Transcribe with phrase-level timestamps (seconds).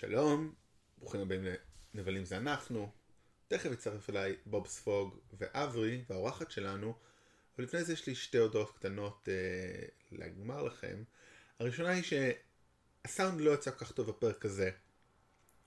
[0.00, 0.54] שלום,
[0.98, 1.44] ברוכים הבאים
[1.94, 2.90] לנבלים זה אנחנו.
[3.48, 6.94] תכף יצטרף אליי בוב ספוג ואברי, והאורחת שלנו.
[7.56, 11.02] אבל לפני זה יש לי שתי הודעות קטנות אה, לגמר לכם.
[11.58, 14.70] הראשונה היא שהסאונד לא יצא כל כך טוב בפרק הזה.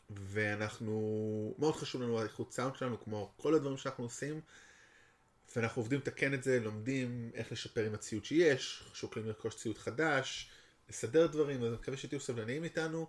[0.10, 4.42] ואנחנו, מאוד חשוב לנו האיכות סאונד שלנו, כמו כל הדברים שאנחנו עושים.
[5.56, 10.52] ואנחנו עובדים לתקן את זה, לומדים איך לשפר עם הציוד שיש, שוקלים לרכוש ציוד חדש,
[10.90, 13.08] לסדר דברים, אז אני מקווה שתהיו סבלניים איתנו.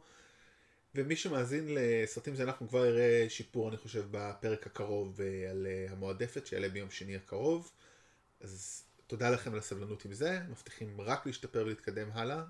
[0.95, 5.87] ומי שמאזין לסרטים זה אנחנו כבר יראה שיפור אני חושב בפרק הקרוב אה, על אה,
[5.93, 7.71] המועדפת שיעלה ביום שני הקרוב.
[8.41, 12.43] אז תודה לכם על הסבלנות עם זה, מבטיחים רק להשתפר ולהתקדם הלאה.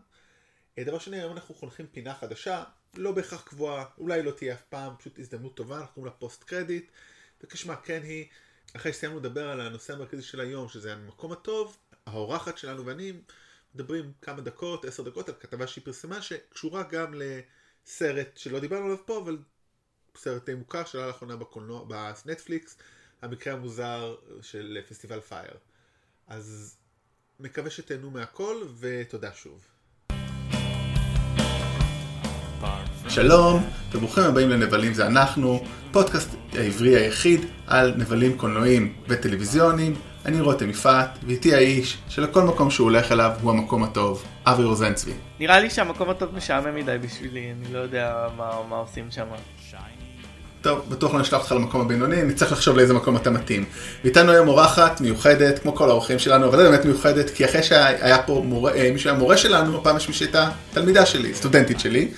[0.79, 2.65] אה, דבר שני, היום אנחנו חונכים פינה חדשה,
[2.97, 6.45] לא בהכרח קבועה, אולי לא תהיה אף פעם, פשוט הזדמנות טובה, אנחנו קוראים לה פוסט
[6.45, 6.91] קרדיט,
[7.45, 8.27] וכשמה כן היא,
[8.77, 11.77] אחרי שסיימנו לדבר על הנושא המרכזי של היום, שזה המקום הטוב,
[12.07, 13.12] האורחת שלנו ואני
[13.75, 17.23] מדברים כמה דקות, עשר דקות, על כתבה שהיא פרסמה, שקשורה גם ל...
[17.91, 19.39] סרט שלא דיברנו עליו פה, אבל
[20.17, 22.77] סרט די מוכר שעלה לאחרונה בקולנוע, בנטפליקס,
[23.23, 25.55] המקרה המוזר של פסטיבל פייר.
[26.29, 26.77] אז
[27.41, 29.67] מקווה שתהנו מהכל, ותודה שוב.
[33.09, 40.09] שלום, וברוכים הבאים לנבלים זה אנחנו, פודקאסט העברי היחיד על נבלים קולנועיים וטלוויזיוניים.
[40.27, 45.13] אני רותם יפעת, ואיתי האיש שלכל מקום שהוא הולך אליו הוא המקום הטוב, אבי רוזנצבי.
[45.41, 49.27] נראה לי שהמקום הטוב משעמם מדי בשבילי, אני לא יודע מה, מה עושים שם.
[50.63, 53.65] טוב, בטוח לא נשלח אותך למקום הבינוני, נצטרך לחשוב לאיזה מקום אתה מתאים.
[54.05, 58.23] ואיתנו היום אורחת מיוחדת, כמו כל האורחים שלנו, אבל זה באמת מיוחדת, כי אחרי שהיה
[58.23, 62.09] פה מורה, אה, מישהו היה מורה שלנו, הפעם יש מי שהייתה תלמידה שלי, סטודנטית שלי,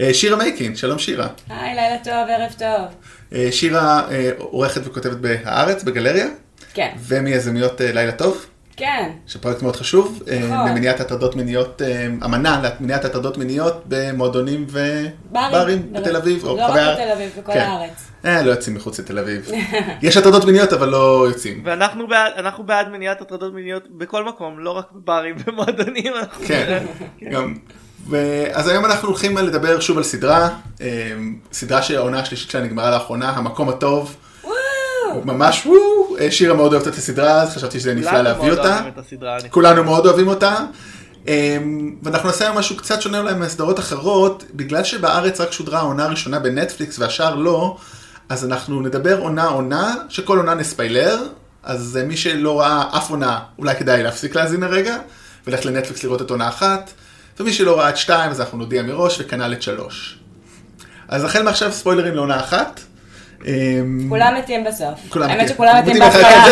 [0.00, 1.26] אה, שירה מייקין, שלום שירה.
[1.48, 2.94] היי, לילה טוב, ערב טוב.
[3.32, 4.02] אה, שירה
[4.38, 6.26] עורכת וכותבת בהארץ, בגלריה.
[6.74, 6.90] כן.
[6.98, 8.46] ומיזמיות לילה טוב.
[8.80, 9.10] כן.
[9.26, 10.68] שפרויקט מאוד חשוב, נכון.
[10.68, 11.82] למניעת הטרדות מיניות,
[12.24, 16.44] אמנה למניעת הטרדות מיניות במועדונים וברים בתל אביב.
[16.44, 17.60] לא רק בתל אביב, בכל כן.
[17.60, 18.10] הארץ.
[18.24, 19.50] אה, לא יוצאים מחוץ לתל אביב.
[20.02, 21.62] יש הטרדות מיניות אבל לא יוצאים.
[21.64, 26.12] ואנחנו בעד, אנחנו בעד מניעת הטרדות מיניות בכל מקום, לא רק בברים ומועדונים.
[26.46, 26.84] כן,
[27.32, 27.54] גם.
[28.52, 30.48] אז היום אנחנו הולכים לדבר שוב על סדרה,
[31.52, 34.16] סדרה שהעונה השלישית שלה נגמרה לאחרונה, המקום הטוב.
[35.24, 38.80] ממש וואו, שירה מאוד אוהבת את הסדרה, אז חשבתי שזה נפלא להביא אותה.
[39.50, 40.56] כולנו מאוד אוהבים אותה.
[41.28, 46.04] אמ, ואנחנו נעשה היום משהו קצת שונה אולי מהסדרות אחרות, בגלל שבארץ רק שודרה העונה
[46.04, 47.76] הראשונה בנטפליקס והשאר לא,
[48.28, 51.26] אז אנחנו נדבר עונה עונה, שכל עונה נספיילר,
[51.62, 54.96] אז מי שלא ראה אף עונה, אולי כדאי להפסיק להאזין הרגע,
[55.46, 56.90] וללכת לנטפליקס לראות את עונה אחת,
[57.40, 60.18] ומי שלא ראה את שתיים, אז אנחנו נודיע מראש, וכנ"ל את שלוש.
[61.08, 62.80] אז החל מעכשיו ספוילרים לעונה אחת.
[63.46, 65.16] אמ, כולם מתים בסוף.
[65.16, 66.44] האמת שכולם מתים בהתחלה.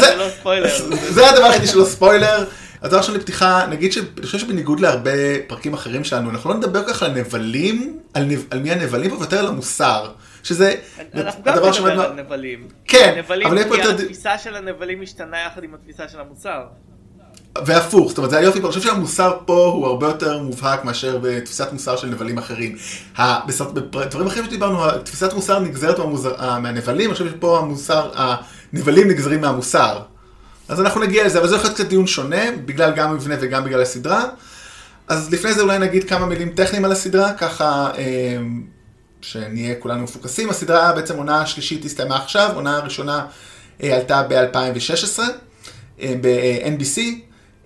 [0.00, 2.44] זה לא ספוילר, זה הדבר היחידי שלא ספוילר.
[2.80, 5.10] אז דבר ראשון לפתיחה, נגיד שאני חושב שבניגוד להרבה
[5.46, 9.16] פרקים אחרים שלנו, אנחנו לא נדבר ככה על נבלים, על, נב, על מי הנבלים פה,
[9.16, 10.12] ויותר על המוסר.
[10.44, 10.74] שזה
[11.14, 12.68] אנחנו גם נדבר על נבלים.
[12.84, 13.90] כן, אבל יהיה פה יותר...
[13.90, 16.62] התפיסה של הנבלים משתנה יחד עם התפיסה של המוסר.
[17.64, 21.72] והפוך, זאת אומרת זה היופי, אני חושב שהמוסר פה הוא הרבה יותר מובהק מאשר בתפיסת
[21.72, 22.76] מוסר של נבלים אחרים.
[23.74, 25.98] בדברים אחרים שדיברנו, תפיסת מוסר נגזרת
[26.38, 30.00] מהנבלים, אני חושב שפה המוסר, הנבלים נגזרים מהמוסר.
[30.68, 33.64] אז אנחנו נגיע לזה, אבל זה יכול להיות קצת דיון שונה, בגלל גם המבנה וגם
[33.64, 34.24] בגלל הסדרה.
[35.08, 38.38] אז לפני זה אולי נגיד כמה מילים טכניים על הסדרה, ככה אה,
[39.20, 40.50] שנהיה כולנו מפוקסים.
[40.50, 43.26] הסדרה בעצם עונה שלישית הסתיימה עכשיו, עונה הראשונה
[43.82, 45.20] אה, עלתה ב-2016
[46.00, 47.00] אה, ב-NBC.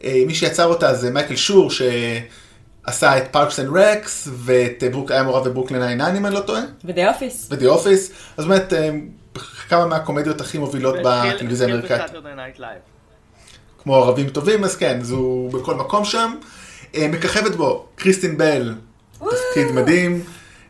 [0.05, 5.49] מי שיצר אותה זה מייקל שור, שעשה את Parks and Rec, ואת ברוק, היה מעורב
[5.49, 6.63] בברוקלין 99 אם אני לא טועה.
[6.85, 7.49] ו The Office.
[7.51, 8.11] ו The Office.
[8.37, 8.73] אז באמת
[9.69, 12.03] כמה מהקומדיות הכי מובילות בטלוויזיה האמריקאית.
[13.83, 16.35] כמו ערבים טובים, אז כן, הוא בכל מקום שם.
[16.95, 18.75] אה, מככבת בו קריסטין בל,
[19.19, 20.25] תפקיד מדהים.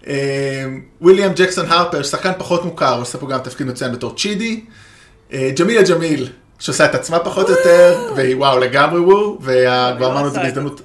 [0.07, 0.65] אה,
[1.01, 4.65] וויליאם ג'קסון הרפר, שחקן פחות מוכר, עושה פה גם תפקיד מצוין בתור צ'ידי.
[5.33, 6.29] אה, ג'מילה ג'מיל,
[6.59, 10.81] שעושה את עצמה פחות או יותר, והיא וואו לגמרי וואו, וכבר אמרנו את זה בהזדמנות.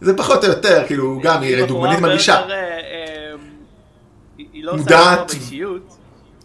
[0.00, 2.42] זה פחות או יותר, כאילו, גם היא דוגמנית מגישה.
[4.38, 5.96] היא לא עושה את זה באישיות.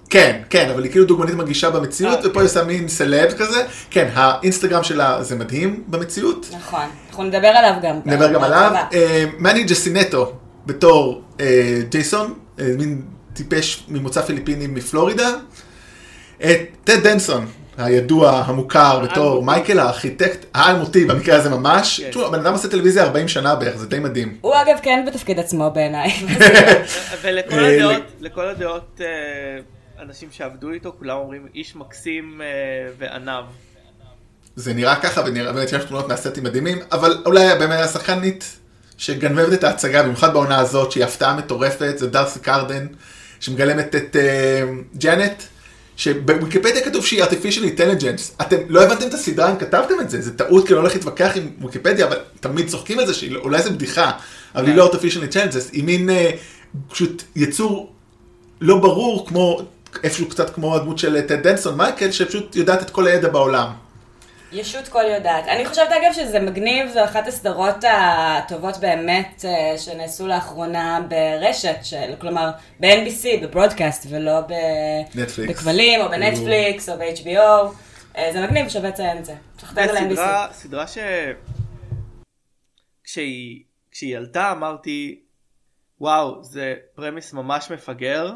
[0.09, 3.63] כן, כן, אבל היא כאילו דוגמנית מגישה במציאות, ופה היא עושה מין סלב כזה.
[3.89, 6.49] כן, האינסטגרם שלה זה מדהים במציאות.
[6.57, 7.99] נכון, אנחנו נדבר עליו גם.
[8.05, 8.71] נדבר גם עליו.
[8.93, 10.33] אה, מני ג'סינטו,
[10.65, 13.01] בתור אה, ג'ייסון, אה, מין
[13.33, 15.29] טיפש ממוצא פיליפיני מפלורידה.
[16.83, 17.45] טד דנסון,
[17.79, 22.01] הידוע, המוכר בתור מייקל הארכיטקט האלמותי במקרה הזה ממש.
[22.01, 22.09] כן.
[22.09, 24.37] תשמעו, הבן אדם עושה טלוויזיה 40 שנה בערך, זה די מדהים.
[24.41, 26.11] הוא אגב כן בתפקיד עצמו בעיניי.
[27.21, 29.01] ולכל הדעות...
[30.01, 32.47] אנשים שעבדו איתו, כולם אומרים איש מקסים אה,
[32.97, 33.43] ועניו.
[34.55, 38.57] זה נראה ככה, ונראה, באמת יש תמונות מהסטים מדהימים, אבל אולי באמת השחקנית
[38.97, 42.87] שגנבת את ההצגה, במיוחד בעונה הזאת, שהיא הפתעה מטורפת, זה דארסי קרדן,
[43.39, 45.43] שמגלמת את uh, ג'אנט,
[45.99, 48.41] שבוויקיפדיה כתוב שהיא artificial intelligence.
[48.41, 51.31] אתם לא הבנתם את הסדרה אם כתבתם את זה, זה טעות כי אני הולך להתווכח
[51.35, 54.11] עם ויקיפדיה, אבל תמיד צוחקים על זה, שאולי זה בדיחה,
[54.55, 56.13] אבל היא לא artificial intelligence, היא מין uh,
[56.89, 57.93] פשוט יצור
[58.61, 59.61] לא ברור, כמו,
[60.03, 63.67] איפשהו קצת כמו הדמות של טד דנסון מייקל, שפשוט יודעת את כל הידע בעולם.
[64.51, 65.47] ישות כל יודעת.
[65.47, 72.15] אני חושבת אגב שזה מגניב, זו אחת הסדרות הטובות באמת אה, שנעשו לאחרונה ברשת, של,
[72.21, 74.39] כלומר ב-NBC, בברודקאסט, ולא
[75.49, 77.75] בכבלים, או בנטפליקס, או ב-HBO.
[78.17, 79.35] אה, זה מגניב, שווה לציין את זה.
[80.15, 80.97] סדרה, סדרה ש...
[83.03, 85.19] כשהיא, כשהיא עלתה אמרתי,
[86.01, 88.31] וואו, זה פרמיס ממש מפגר,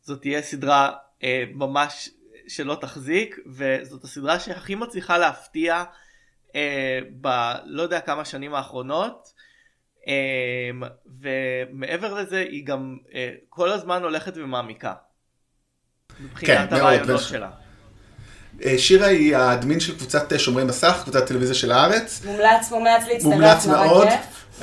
[0.00, 0.90] זאת תהיה סדרה
[1.24, 2.10] אה, ממש
[2.50, 5.84] שלא תחזיק וזאת הסדרה שהכי מצליחה להפתיע
[6.56, 7.52] אה, ב...
[7.64, 9.32] לא יודע כמה שנים האחרונות
[10.08, 10.12] אה,
[11.20, 14.92] ומעבר לזה היא גם אה, כל הזמן הולכת ומעמיקה.
[16.20, 17.20] מבחינת כן, הרעיונות מאוד.
[17.20, 17.50] שלה.
[18.64, 22.20] אה, שירה היא האדמין של קבוצת שומרי מסך, קבוצת טלוויזיה של הארץ.
[22.24, 24.08] מומלץ, מומלץ להצטרף, מומלץ מאוד.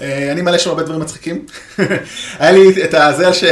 [0.02, 1.46] אה, אני מעלה שם הרבה דברים מצחיקים.
[2.40, 3.44] היה לי את הזה ש...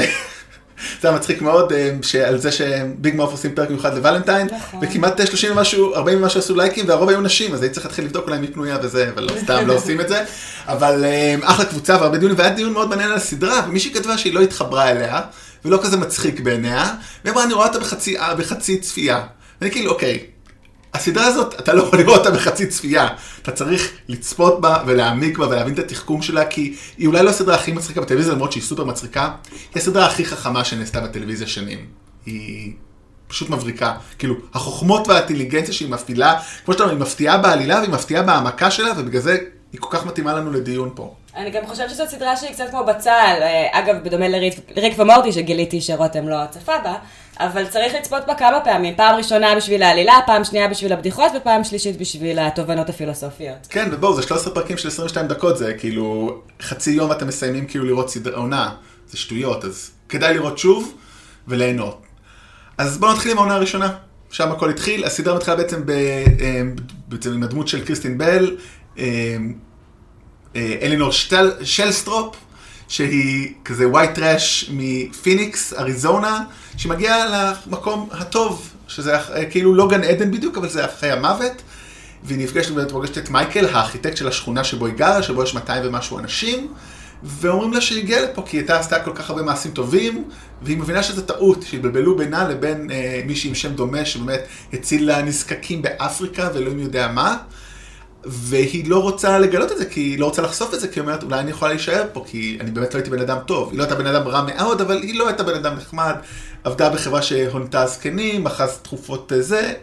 [1.02, 4.80] זה היה מצחיק מאוד, אה, על זה שביג מאוף עושים פרק מיוחד לוולנטיין, נכון.
[4.84, 8.28] וכמעט 30 ומשהו, 40 ומשהו עשו לייקים, והרוב היו נשים, אז הייתי צריך להתחיל לבדוק
[8.28, 10.24] אולי מי פנויה וזה, אבל לא, סתם לא עושים את זה.
[10.68, 14.34] אבל אה, אחלה קבוצה והרבה דיונים, והיה דיון מאוד מעניין על הסדרה, ומישהי כתבה שהיא
[14.34, 15.22] לא התחברה אליה,
[15.66, 16.94] ולא כזה מצחיק בעיניה,
[17.24, 19.24] והיא אמרה, אני רואה אותה בחצי, אה, בחצי צפייה.
[19.62, 20.20] ואני כאילו, אוקיי,
[20.96, 23.08] הסדרה הזאת, אתה לא יכול לראות אותה בחצי צפייה.
[23.42, 27.56] אתה צריך לצפות בה ולהעמיק בה ולהבין את התחכום שלה, כי היא אולי לא הסדרה
[27.56, 29.32] הכי מצחיקה בטלוויזיה, למרות שהיא סופר מצחיקה.
[29.52, 31.86] היא הסדרה הכי חכמה שנעשתה בטלוויזיה שנים.
[32.26, 32.74] היא
[33.28, 33.94] פשוט מבריקה.
[34.20, 38.92] כאילו, החוכמות והאינטליגנציה שהיא מפעילה, כמו שאתה אומר, היא מפתיעה בעלילה והיא מפתיעה בהעמקה שלה,
[38.98, 39.38] ובגלל זה
[39.74, 41.14] היא כל כך מתאימה לנו לדיון פה.
[41.36, 43.10] אני גם חושבת שזאת סדרה שהיא קצת כמו בצל,
[43.42, 46.96] אה, אגב, בדומה לריק ומורטי שגיליתי שרותם לא צפה בה.
[47.40, 51.64] אבל צריך לצפות בה כמה פעמים, פעם ראשונה בשביל העלילה, פעם שנייה בשביל הבדיחות ופעם
[51.64, 53.68] שלישית בשביל התובנות הפילוסופיות.
[53.70, 57.86] כן, ובואו, זה 13 פרקים של 22 דקות, זה כאילו חצי יום אתם מסיימים כאילו
[57.86, 58.76] לראות סדרה עונה,
[59.08, 60.94] זה שטויות, אז כדאי לראות שוב
[61.48, 62.02] וליהנות.
[62.78, 63.94] אז בואו נתחיל עם העונה הראשונה,
[64.32, 66.62] שם הכל התחיל, הסדרה מתחילה בעצם, ב, אה,
[67.08, 68.58] בעצם עם הדמות של קריסטין בל,
[68.98, 69.38] אה,
[70.56, 71.12] אה, אלינור
[71.64, 72.36] שלסטרופ,
[72.88, 76.44] שהיא כזה white trash מפיניקס, אריזונה,
[76.78, 79.18] שמגיעה למקום הטוב, שזה
[79.50, 81.62] כאילו לא גן עדן בדיוק, אבל זה אחרי המוות.
[82.24, 85.84] והיא נפגשת ובאמת פוגשת את מייקל, הארכיטקט של השכונה שבו היא גרה, שבו יש 200
[85.86, 86.74] ומשהו אנשים,
[87.24, 90.24] ואומרים לה שהיא הגיעה לפה כי היא עשתה כל כך הרבה מעשים טובים,
[90.62, 94.42] והיא מבינה שזו טעות, שהתבלבלו בינה לבין אה, מישהי עם שם דומה, שבאמת
[94.74, 97.38] הציל נזקקים באפריקה ואלוהים יודע מה.
[98.26, 101.02] והיא לא רוצה לגלות את זה, כי היא לא רוצה לחשוף את זה, כי היא
[101.02, 103.70] אומרת, אולי אני יכולה להישאר פה, כי אני באמת לא הייתי בן אדם טוב.
[103.72, 106.16] היא לא הייתה בן אדם רע מאוד, אבל היא לא הייתה בן אדם נחמד.
[106.64, 109.74] עבדה בחברה שהונתה זקנים, אחז תכופות אה, זה.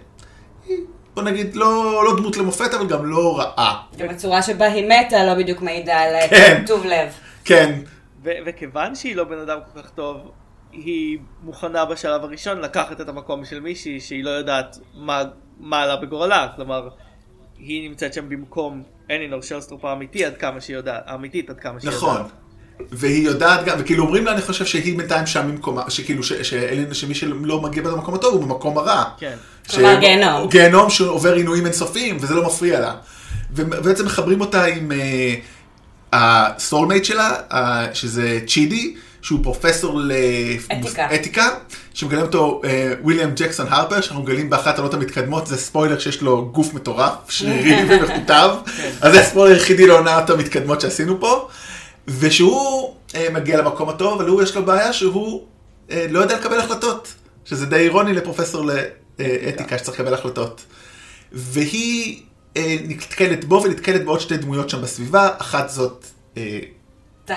[0.66, 0.76] היא,
[1.14, 3.82] בוא נגיד, לא, לא דמות למופת, אבל גם לא רעה.
[3.96, 7.08] גם הצורה שבה היא מתה לא בדיוק מעידה על אה, כן, טוב לב.
[7.44, 7.80] כן.
[8.22, 10.16] וכיוון שהיא לא בן אדם כל כך טוב,
[10.72, 15.22] היא מוכנה בשלב הראשון לקחת את המקום של מישהי שהיא לא יודעת מה,
[15.60, 16.48] מה עלה בגורלה.
[16.56, 16.88] כלומר...
[17.66, 21.90] היא נמצאת שם במקום אלינור שלסטרופ האמיתי עד כמה שהיא יודעת, האמיתית עד כמה שהיא
[21.90, 22.10] נכון.
[22.10, 22.26] יודעת.
[22.26, 22.42] נכון.
[22.90, 27.14] והיא יודעת גם, וכאילו אומרים לה, אני חושב שהיא בינתיים שם במקומה, שכאילו, שאלין, שמי
[27.14, 29.04] שלא מגיע במקום הטוב הוא במקום הרע.
[29.18, 29.36] כן.
[29.70, 30.48] כלומר גיהנום.
[30.48, 32.94] גיהנום שעובר עינויים אינסופיים, וזה לא מפריע לה.
[33.50, 34.92] ובעצם מחברים אותה עם
[36.12, 37.54] הסולמייט uh, שלה, uh,
[37.94, 38.94] שזה צ'ידי.
[39.22, 40.00] שהוא פרופסור
[41.10, 41.48] לאתיקה,
[41.94, 42.60] שמגלם אותו
[43.02, 47.96] וויליאם ג'קסון הרפר, שאנחנו מגלים באחת העלות המתקדמות, זה ספוילר שיש לו גוף מטורף, שרירי
[47.96, 48.50] ומכותב,
[49.00, 51.48] אז זה הספוילר היחידי לעונת המתקדמות שעשינו פה,
[52.08, 55.46] ושהוא uh, מגיע למקום הטוב, אבל הוא יש לו בעיה שהוא
[55.88, 57.14] uh, לא יודע לקבל החלטות,
[57.44, 58.64] שזה די אירוני לפרופסור
[59.18, 60.64] לאתיקה שצריך לקבל החלטות.
[61.32, 62.20] והיא
[62.54, 66.38] uh, נתקלת בו ונתקלת בעוד שתי דמויות שם בסביבה, אחת זאת uh,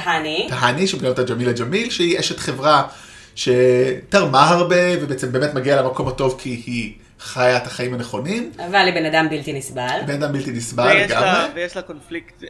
[0.03, 0.47] תהני.
[0.49, 2.87] תהני, שמגלמת אותה ג'מילה ג'מיל, שהיא אשת חברה
[3.35, 8.51] שתרמה הרבה, ובעצם באמת מגיעה למקום הטוב כי היא חיה את החיים הנכונים.
[8.57, 9.99] אבל היא בן אדם בלתי נסבל.
[10.07, 11.51] בן אדם בלתי נסבל לגמרי.
[11.55, 12.49] ויש לה קונפליקט אה,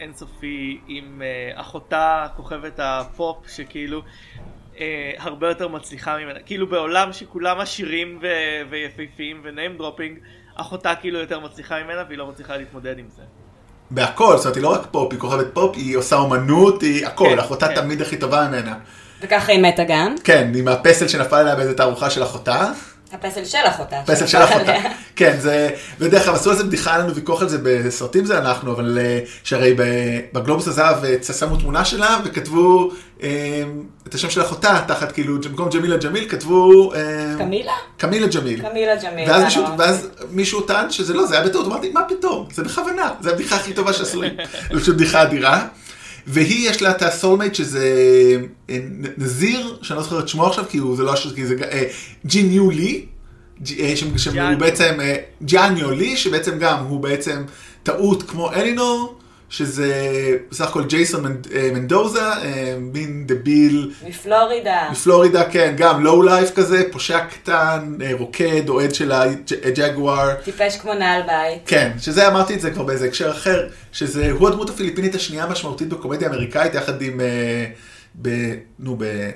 [0.00, 4.02] אינסופי עם אה, אחותה, כוכבת הפופ, שכאילו...
[4.80, 10.18] אה, הרבה יותר מצליחה ממנה, כאילו בעולם שכולם עשירים ו- ויפהפיים ו name dropping,
[10.54, 13.22] אחותה כאילו יותר מצליחה ממנה והיא לא מצליחה להתמודד עם זה.
[13.90, 17.28] בהכל, זאת אומרת, היא לא רק פופ, היא כוכבת פופ, היא עושה אומנות, היא הכל,
[17.30, 17.74] כן, אחותה כן.
[17.74, 18.74] תמיד הכי טובה ממנה.
[19.22, 20.14] וככה היא מתה גם?
[20.24, 22.70] כן, היא מהפסל שנפל עליה באיזה תערוכה של אחותה.
[23.12, 23.96] הפסל של אחותה.
[24.06, 24.72] פסל של אחותה.
[25.16, 28.38] כן, זה, בדרך כלל עשו על זה בדיחה, היה לנו ויכוח על זה בסרטים זה
[28.38, 29.74] אנחנו, אבל אה, שהרי
[30.32, 32.90] בגלובוס הזהב אה, שמו תמונה שלה וכתבו
[33.22, 33.62] אה,
[34.08, 36.92] את השם של אחותה, תחת כאילו, במקום ג'מילה ג'מיל כתבו...
[36.94, 37.72] אה, קמילה?
[37.96, 38.62] קמילה ג'מיל.
[38.68, 39.30] קמילה ג'מיל.
[39.30, 39.64] ואז זה מישהו.
[39.78, 42.48] ואז מישהו טען שזה לא, זה היה בטעות, אמרתי, מה פתאום?
[42.52, 44.30] זה בכוונה, זה הבדיחה הכי טובה שעשו לי.
[44.72, 45.66] זה פשוט בדיחה אדירה.
[46.26, 47.94] והיא יש לה את הסולמייט שזה
[48.70, 48.78] אה,
[49.16, 51.82] נזיר, שאני לא זוכר את שמו עכשיו, כי הוא, זה לא, הש- כי זה אה,
[52.26, 53.04] ג'יניו לי,
[53.62, 54.58] ג'- אה, שם- שם הוא ג'אניו.
[54.58, 54.94] בעצם,
[55.44, 57.42] ג'אניו לי, שבעצם גם הוא בעצם
[57.82, 59.18] טעות כמו אלינור,
[59.50, 59.92] שזה
[60.50, 63.92] בסך הכל ג'ייסון אה, מנדוזה, אה, מין דביל.
[64.08, 64.88] מפלורידה.
[64.92, 69.12] מפלורידה, כן, גם לואו לייף כזה, פושע קטן, אה, רוקד, אוהד של
[69.64, 70.34] הג'גואר.
[70.44, 71.62] טיפש כמו נעל בית.
[71.66, 75.88] כן, שזה אמרתי את זה כבר באיזה הקשר אחר, שזה, הוא הדמות הפיליפינית השנייה המשמעותית
[75.88, 77.20] בקומדיה האמריקאית, יחד עם,
[78.22, 79.30] ב, נו, ב...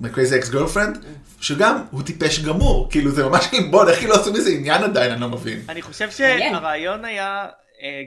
[0.00, 0.98] מ-Crazy Ex Girlfriend,
[1.40, 5.20] שגם הוא טיפש גמור, כאילו זה ממש עלבון, איך לא עשו מזה עניין עדיין, אני
[5.20, 5.60] לא מבין.
[5.68, 6.10] אני חושב.
[6.10, 7.46] שהרעיון היה,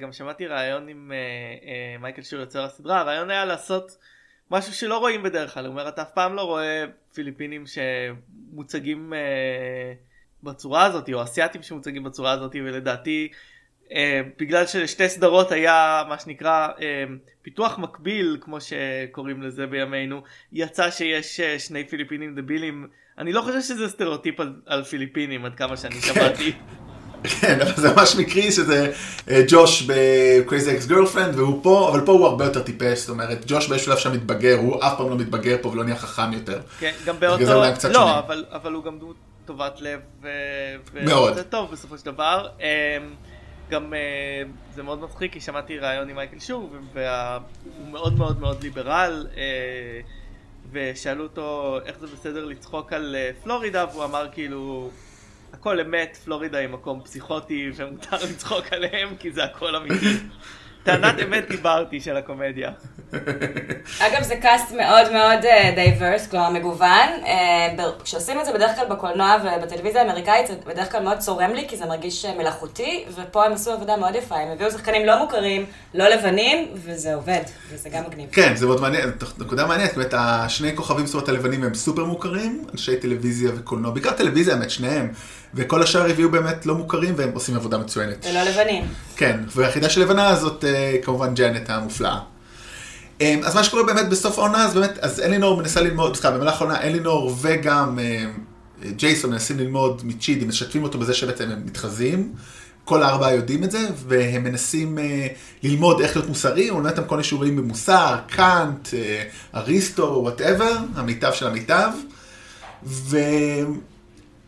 [0.01, 1.17] גם שמעתי רעיון עם אה,
[1.67, 3.97] אה, מייקל שור יוצר הסדרה, הרעיון היה לעשות
[4.51, 9.93] משהו שלא רואים בדרך כלל, הוא אומר אתה אף פעם לא רואה פיליפינים שמוצגים אה,
[10.43, 13.29] בצורה הזאת, או אסיאתים שמוצגים בצורה הזאת, ולדעתי
[13.91, 17.03] אה, בגלל שלשתי סדרות היה מה שנקרא אה,
[17.41, 22.87] פיתוח מקביל כמו שקוראים לזה בימינו יצא שיש אה, שני פיליפינים דבילים.
[23.17, 26.53] אני לא חושב שזה סטריאוטיפ על, על פיליפינים עד כמה שאני שמעתי
[27.27, 28.91] כן, אבל זה ממש מקרי שזה
[29.29, 33.43] אה, ג'וש ב-Crazy Ex Girlfriend, והוא פה, אבל פה הוא הרבה יותר טיפש, זאת אומרת,
[33.47, 36.59] ג'וש באיזשהו שלב שם מתבגר, הוא אף פעם לא מתבגר פה ולא נהיה חכם יותר.
[36.79, 38.19] כן, גם באותו לא.
[38.19, 39.15] אבל, אבל הוא גם דמות
[39.45, 40.27] טובת לב ו...
[40.93, 41.31] מאוד.
[41.31, 42.65] וזה טוב בסופו של דבר אמ,
[43.69, 48.63] גם אה, זה מאוד מצחיק כי שמעתי ראיון עם מייקל שור והוא מאוד מאוד מאוד
[48.63, 49.43] ליברל אה,
[50.71, 54.89] ושאלו אותו איך זה בסדר לצחוק על פלורידה והוא אמר כאילו
[55.59, 60.17] הכל אמת פלורידה היא מקום פסיכוטי ומותר לצחוק עליהם כי זה הכל אמיתי.
[60.83, 62.71] טענת אמת דיברתי של הקומדיה.
[63.99, 65.39] אגב, זה cast מאוד מאוד
[65.75, 67.09] diverse, כלומר מגוון.
[67.25, 71.51] אה, ב- כשעושים את זה בדרך כלל בקולנוע ובטלוויזיה האמריקאית, זה בדרך כלל מאוד צורם
[71.53, 74.35] לי, כי זה מרגיש אה, מלאכותי, ופה הם עשו עבודה מאוד יפה.
[74.35, 78.29] הם הביאו שחקנים לא מוכרים, לא לבנים, וזה עובד, וזה גם מגניב.
[78.31, 82.65] כן, זה מאוד מעניין, נקודה מעניינת, באמת השני כוכבים, זאת אומרת הלבנים הם סופר מוכרים,
[82.71, 85.11] אנשי טלוויזיה וקולנוע, בעיקר טלוויזיה האמת, שניהם,
[85.55, 88.25] וכל השאר הביאו באמת לא מוכרים והם עושים עבודה מצוינת.
[88.29, 88.83] ולא לבנים.
[89.15, 92.19] כן, והיחידה של לבנה הזאת אה, כמובן ג'אנט המופלאה.
[93.21, 96.61] אה, אז מה שקורה באמת בסוף העונה, אז באמת, אז אלינור מנסה ללמוד, סליחה, במהלך
[96.61, 98.25] העונה אלינור וגם אה,
[98.89, 102.33] ג'ייסון מנסים ללמוד מצ'ידי, משתפים אותו בזה שבעצם הם מתחזים.
[102.85, 105.27] כל הארבעה יודעים את זה, והם מנסים אה,
[105.63, 109.23] ללמוד איך להיות מוסרי, הוא נותן להם כל מיני שיעורים במוסר, קאנט, אה,
[109.55, 111.89] אריסטו, whatever, המיטב של המיטב.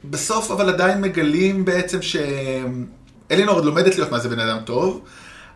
[0.06, 5.02] ובסוף אבל עדיין מגלים בעצם שאלינור עוד לומדת להיות מה זה בן אדם טוב,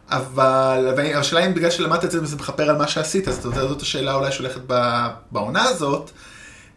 [0.09, 4.13] אבל השאלה אם בגלל שלמדת את זה וזה מכפר על מה שעשית, אז זאת השאלה
[4.13, 4.61] אולי שהולכת
[5.31, 6.11] בעונה הזאת.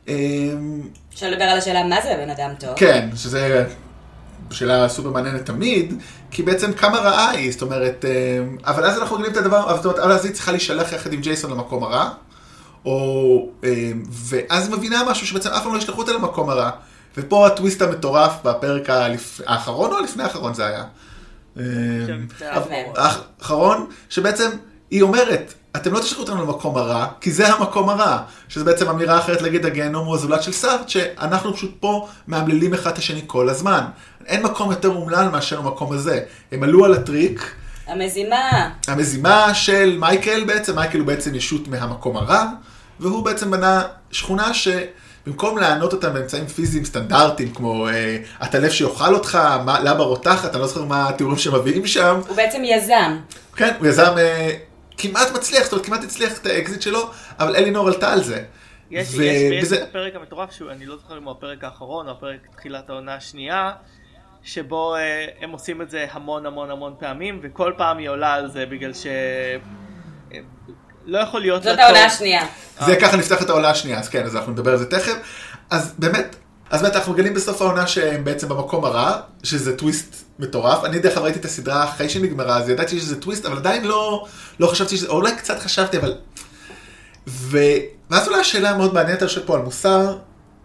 [0.09, 0.81] אמ,
[1.15, 2.71] אפשר לדבר על השאלה מה זה בן אדם טוב.
[2.77, 3.67] כן, שזה
[4.51, 5.95] שאלה סופר מעניינת תמיד,
[6.31, 9.85] כי בעצם כמה רעה היא, זאת אומרת, אמ, אבל אז אנחנו מגלים את הדבר, זאת
[9.85, 12.11] אומרת, אז היא צריכה להישלח יחד עם ג'ייסון למקום הרע,
[12.85, 16.71] או, אמ, ואז מבינה משהו שבעצם אף פעם לא ישלחו אותה למקום הרע,
[17.17, 18.89] ופה הטוויסט המטורף בפרק
[19.47, 20.85] האחרון או הלפני האחרון זה היה?
[21.57, 21.63] אמ,
[22.97, 23.87] האחרון.
[24.09, 24.51] שבעצם
[24.91, 28.19] היא אומרת, אתם לא תשלחו אותנו למקום הרע, כי זה המקום הרע.
[28.49, 32.91] שזה בעצם אמירה אחרת להגיד הגיהנום הוא הזולת של סארט, שאנחנו פשוט פה מאמללים אחד
[32.91, 33.85] את השני כל הזמן.
[34.27, 36.21] אין מקום יותר אומלל מאשר המקום הזה.
[36.53, 37.55] הם עלו על הטריק,
[37.87, 38.71] המזימה.
[38.89, 42.45] המזימה של מייקל בעצם, מייקל הוא בעצם ישות מהמקום הרע,
[43.01, 44.55] והוא בעצם בנה שכונה
[45.25, 50.61] שבמקום לענות אותם באמצעים פיזיים סטנדרטיים, כמו אה, הטלף שיאכל אותך, מה- לבה רותחת, אני
[50.61, 53.19] לא זוכר מה התיאורים שמביאים שם, הוא בעצם יזם.
[53.57, 54.51] כן, הוא יזם אה,
[54.99, 58.45] כמעט מצליח, זאת אומרת, כמעט הצליח את האקזיט שלו, אבל אלינור עלתה על זה.
[58.91, 62.07] יש, ו- יש, וזה- את הפרק המטורף שהוא, אני לא זוכר אם הוא הפרק האחרון
[62.07, 63.73] או הפרק תחילת העונה השנייה,
[64.43, 65.01] שבו אה,
[65.41, 68.93] הם עושים את זה המון המון המון פעמים, וכל פעם היא עולה על זה בגלל
[68.95, 69.07] ש...
[71.07, 72.05] לא יכול להיות זאת העונה.
[72.05, 72.47] השנייה.
[72.87, 75.15] זה ככה נפתח את העונה השנייה, אז כן, אז אנחנו נדבר על זה תכף.
[75.71, 76.37] אז באמת,
[76.71, 80.85] אז באמת אנחנו מגלים בסוף העונה שהם בעצם במקום הרע, שזה טוויסט מטורף.
[80.85, 84.27] אני דרך אגב ראיתי את הסדרה אחרי שנגמרה, אז ידעתי שזה טוויסט, אבל עדיין לא,
[84.61, 86.15] לא חשבתי שזה, או אולי קצת חשבתי, אבל...
[87.27, 87.59] ו...
[88.11, 90.17] ואז עולה השאלה המאוד מעניינת, אני חושב פה על מוסר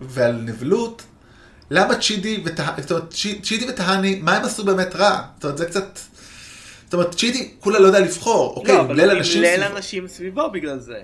[0.02, 1.04] ועל נבלות.
[1.72, 2.44] למה צ'ידי
[3.68, 5.22] וטהני, מה הם עשו באמת רע?
[5.36, 6.00] זאת אומרת, זה קצת...
[6.90, 8.54] זאת אומרת, צ'ידי כולה לא יודע לבחור.
[8.56, 9.76] אוקיי, לא, הוא אבל ליל אנשים ליל סביבו.
[9.78, 11.00] אנשים סביבו בגלל זה.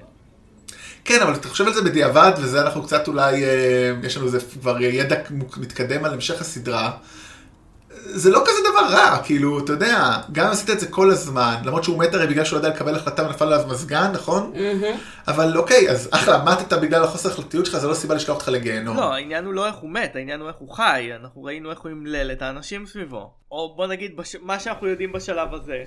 [1.05, 4.39] כן, אבל אתה חושב על זה בדיעבד, וזה אנחנו קצת אולי, אה, יש לנו איזה
[4.53, 5.15] כבר ידע
[5.57, 6.91] מתקדם על המשך הסדרה.
[8.07, 11.83] זה לא כזה דבר רע, כאילו, אתה יודע, גם עשית את זה כל הזמן, למרות
[11.83, 14.53] שהוא מת הרי בגלל שהוא לא יודע לקבל החלטה ונפל עליו מזגן, נכון?
[15.27, 18.97] אבל אוקיי, אז אחלה, מתת בגלל החוסר החלטיות שלך, זה לא סיבה לשלוח אותך לגיהנום.
[18.97, 21.79] לא, העניין הוא לא איך הוא מת, העניין הוא איך הוא חי, אנחנו ראינו איך
[21.79, 23.31] הוא ימלל את האנשים סביבו.
[23.51, 24.35] או בוא נגיד, בש...
[24.41, 25.83] מה שאנחנו יודעים בשלב הזה,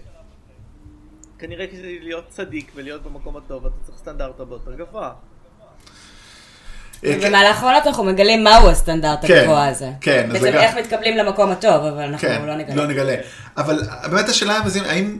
[1.38, 5.12] כנראה כדי להיות צדיק ולהיות במקום הטוב, אתה צריך סטנדרט הרבה יותר גבוה.
[7.04, 9.90] אה, כן, במהלך העונות אנחנו מגלים מהו הסטנדרט כן, הגבוה הזה.
[10.00, 12.74] כן, אז בעצם איך מתקבלים למקום הטוב, אבל אנחנו כן, לא נגלה.
[12.74, 13.14] לא נגלה.
[13.56, 15.18] אבל באמת השאלה האם,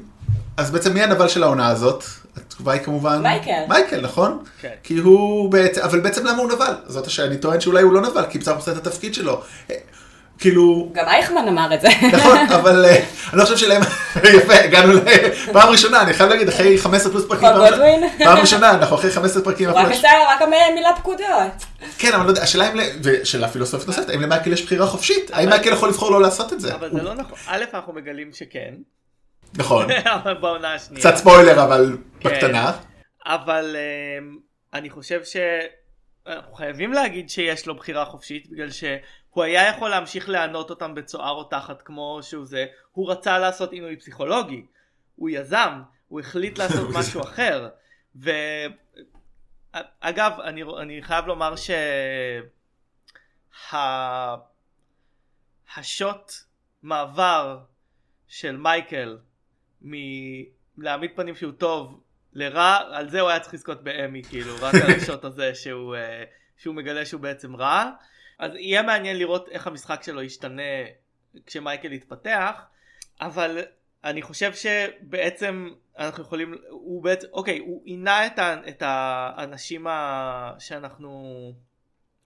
[0.56, 2.04] אז בעצם מי הנבל של העונה הזאת?
[2.36, 3.22] התשובה היא כמובן...
[3.22, 3.62] מייקל.
[3.68, 4.44] מייקל, נכון?
[4.60, 4.68] כן.
[4.82, 6.74] כי הוא בעצם, אבל בעצם למה הוא נבל?
[6.86, 9.42] זאת השאלה, אני טוען שאולי הוא לא נבל, כי בסך הכל עושה את התפקיד שלו.
[10.38, 11.88] אה, כאילו, גם אייכמן אמר את זה.
[12.12, 13.82] נכון, אבל אה, אני לא חושב שלהם,
[14.36, 18.08] יפה, הגענו לפעם ראשונה, אני חייב להגיד, אחרי 15 פלוס פרקים, חוק פעם ראשונה- גודווין?
[18.28, 20.40] פעם ראשונה, אנחנו אחרי 15 פרקים, רק עשה, רק
[20.74, 21.26] מילה פקודות.
[21.98, 25.30] כן, אבל לא יודע, השאלה אם, ל- ושאלה פילוסופית נוספת, האם למייקל יש בחירה חופשית?
[25.32, 26.74] האם מייקל יכול לבחור לא לעשות את זה?
[26.74, 27.38] אבל זה לא נכון.
[27.48, 28.74] א', אנחנו מגלים שכן,
[29.56, 29.86] נכון,
[30.40, 31.00] בעונה השנייה.
[31.00, 32.28] קצת ספוילר, אבל כן.
[32.28, 32.72] בקטנה.
[33.26, 33.76] אבל
[34.20, 34.36] אמ,
[34.74, 35.20] אני חושב
[36.28, 41.30] שאנחנו חייבים להגיד שיש לו בחירה חופשית בגלל שהוא היה יכול להמשיך לענות אותם בצואה
[41.30, 42.66] רותחת כמו שהוא זה.
[42.92, 44.66] הוא רצה לעשות עינוי פסיכולוגי.
[45.16, 45.82] הוא יזם.
[46.08, 47.68] הוא החליט לעשות משהו אחר.
[48.16, 52.40] ואגב אני, אני חייב לומר שה...
[55.76, 56.32] השוט
[56.82, 57.58] מעבר
[58.28, 59.18] של מייקל
[59.82, 62.00] מלהעמיד פנים שהוא טוב
[62.32, 66.24] לרע, על זה הוא היה צריך לזכות באמי, כאילו, רק על השוט הזה שהוא, אה,
[66.56, 67.90] שהוא מגלה שהוא בעצם רע.
[68.38, 70.62] אז יהיה מעניין לראות איך המשחק שלו ישתנה
[71.46, 72.62] כשמייקל יתפתח,
[73.20, 73.58] אבל
[74.04, 75.68] אני חושב שבעצם
[75.98, 81.52] אנחנו יכולים, הוא בעצם, אוקיי, הוא עינה את, ה, את האנשים ה, שאנחנו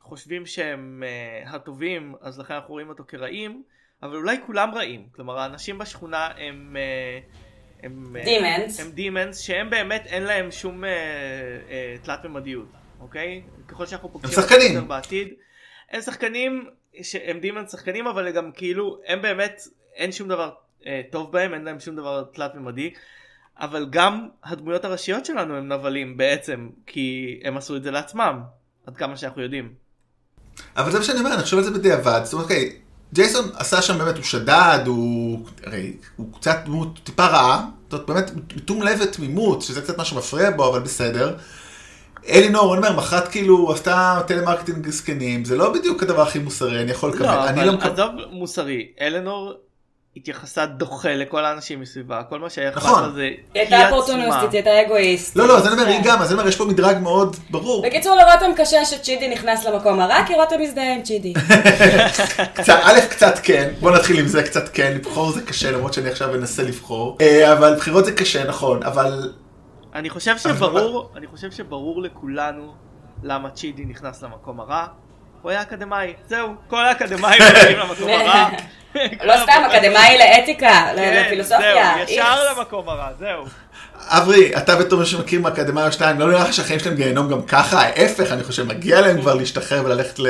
[0.00, 1.02] חושבים שהם
[1.46, 3.62] uh, הטובים, אז לכן אנחנו רואים אותו כרעים,
[4.02, 6.76] אבל אולי כולם רעים, כלומר האנשים בשכונה הם...
[6.76, 7.51] Uh,
[7.82, 8.82] הם אה, Demons.
[8.82, 12.68] הם דימנס שהם באמת אין להם שום uh, uh, תלת ממדיות,
[13.00, 13.42] אוקיי?
[13.68, 14.74] ככל שאנחנו פוגשים אותם שחקנים.
[14.74, 15.28] יותר בעתיד.
[15.90, 16.66] הם שחקנים
[17.02, 19.60] שהם דימנס שחקנים אבל גם כאילו הם באמת
[19.94, 22.90] אין שום דבר uh, טוב בהם אין להם שום דבר תלת ממדי.
[23.60, 28.40] אבל גם הדמויות הראשיות שלנו הם נבלים בעצם כי הם עשו את זה לעצמם
[28.86, 29.74] עד כמה שאנחנו יודעים.
[30.76, 32.20] אבל זה מה שאני אומר, אני חושב על זה בדיעבד.
[32.24, 32.81] זאת אומרת, אוקיי,
[33.12, 38.30] ג'ייסון עשה שם באמת, הוא שדד, הוא, הרי, הוא קצת דמות טיפה רעה, זאת אומרת,
[38.30, 41.36] באמת, בתום לב ותמימות, שזה קצת מה שמפריע בו, אבל בסדר.
[42.28, 46.90] אלינור, אני אומר, מכרה כאילו עשתה טלמרקטינג זקנים, זה לא בדיוק הדבר הכי מוסרי, אני
[46.90, 47.78] יכול לקבל, לא, אבל לא.
[47.80, 49.54] עזוב מוסרי אלנור
[50.16, 53.02] התייחסה דוחה לכל האנשים מסביבה כל מה שהיה נכון.
[53.02, 55.36] לה זה היא הייתה אופורטוניסטית, היא הייתה אגואיסטית.
[55.36, 56.00] לא, לא, אז אני אומר, היא.
[56.04, 57.82] גם, אז אני אומר, יש פה מדרג מאוד ברור.
[57.86, 61.32] בקיצור, לרותם קשה שצ'ידי נכנס למקום הרע, כי רותם מזדהה עם צ'ידי.
[62.68, 66.34] א', קצת כן, בוא נתחיל עם זה קצת כן, לבחור זה קשה, למרות שאני עכשיו
[66.34, 67.18] אנסה לבחור.
[67.20, 69.32] אה, אבל בחירות זה קשה, נכון, אבל
[69.94, 72.72] אני חושב שברור אני חושב שברור לכולנו
[73.22, 74.86] למה צ'ידי נכנס למקום הרע
[75.42, 78.48] הוא היה אקדמאי זהו כל האקדמאים מגיעים למקום הרע.
[79.28, 81.94] לא סתם, אקדמאי לאתיקה, כן, לפילוסופיה.
[81.96, 82.52] זהו ישר.
[82.58, 83.44] למקום הרע זהו.
[84.08, 87.42] אברי, אתה בתור מי שמכיר מאקדמיה או שתיים, לא נראה לך שהחיים שלהם גיהנום גם
[87.42, 87.80] ככה?
[87.82, 90.26] ההפך, אני חושב, מגיע להם כבר להשתחרר וללכת ל...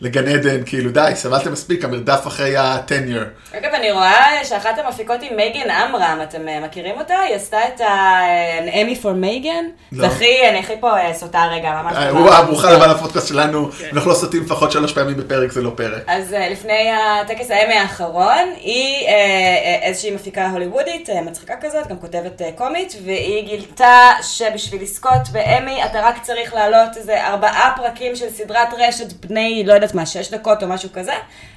[0.00, 3.56] לגן עדן, כאילו די, סבלתם מספיק, המרדף אחרי ה-tenure.
[3.58, 7.18] אגב, אני רואה שאחת המפיקות היא מייגן עמרם, אתם אה, מכירים אותה?
[7.18, 9.64] היא עשתה את ה-Emmy for מייגן.
[9.92, 10.08] לא.
[10.08, 11.96] זה הכי, אני הכי פה אה, סוטה רגע, ממש.
[11.96, 16.02] אה, ברוכה לבוא לפודקאסט שלנו, אנחנו לא סוטים לפחות שלוש פעמים בפרק, זה לא פרק.
[16.06, 21.86] אז אה, לפני הטקס האמי האחרון, היא אה, אה, איזושהי מפיקה הוליוודית, אה, מצחיקה כזאת,
[21.86, 27.72] גם כותבת אה, קומית, והיא גילתה שבשביל לזכות באמי אתה רק צריך להעלות איזה ארבעה
[27.76, 31.12] פרקים של סדרת רשת בני, לא יודעת מה, שש דקות או משהו כזה,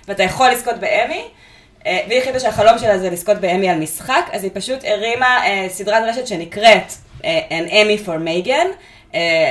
[0.08, 1.24] ואתה יכול לזכות באמי.
[1.86, 5.68] אה, והיא החליטה שהחלום שלה זה לזכות באמי על משחק, אז היא פשוט הרימה אה,
[5.70, 6.94] סדרת רשת שנקראת
[7.26, 8.68] אה, An Emmy for Megan.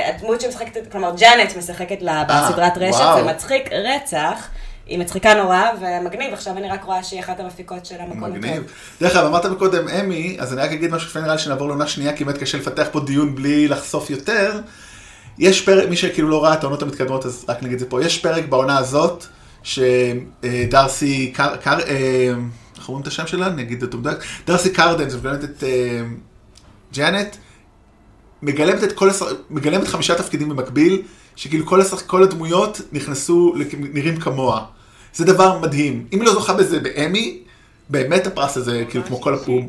[0.09, 3.03] הדמות שמשחקת, כלומר ג'אנט משחקת לה בסדרת רשת.
[3.15, 4.49] זה מצחיק רצח.
[4.87, 8.31] היא מצחיקה נורא ומגניב, עכשיו אני רק רואה שהיא אחת המפיקות של המקום.
[8.31, 8.63] מגניב.
[9.01, 11.87] דרך אגב, אמרת מקודם אמי, אז אני רק אגיד משהו לפני נראה לי שנעבור לעונה
[11.87, 14.59] שנייה, כי באמת קשה לפתח פה דיון בלי לחשוף יותר.
[15.41, 18.05] יש פרק, מי שכאילו לא ראה את העונות המתקדמות, אז רק נגיד את זה פה,
[18.05, 19.25] יש פרק בעונה הזאת,
[19.63, 21.55] שדרסי קר...
[21.55, 22.33] קר- אה,
[22.77, 23.49] איך אומרים את השם שלה?
[23.49, 24.17] נגיד את המדויק.
[24.47, 26.01] דרסי קרדן, שמגלמת את אה,
[26.93, 27.35] ג'אנט,
[28.41, 29.25] מגלמת את כל השח...
[29.49, 31.01] מגלמת חמישה תפקידים במקביל,
[31.35, 32.01] שכאילו כל, השח...
[32.01, 33.55] כל הדמויות נכנסו,
[33.93, 34.65] נראים כמוה.
[35.13, 36.05] זה דבר מדהים.
[36.13, 37.39] אם היא לא זוכה בזה באמי,
[37.89, 39.67] באמת הפרס הזה, כאילו כמו כל הפעום.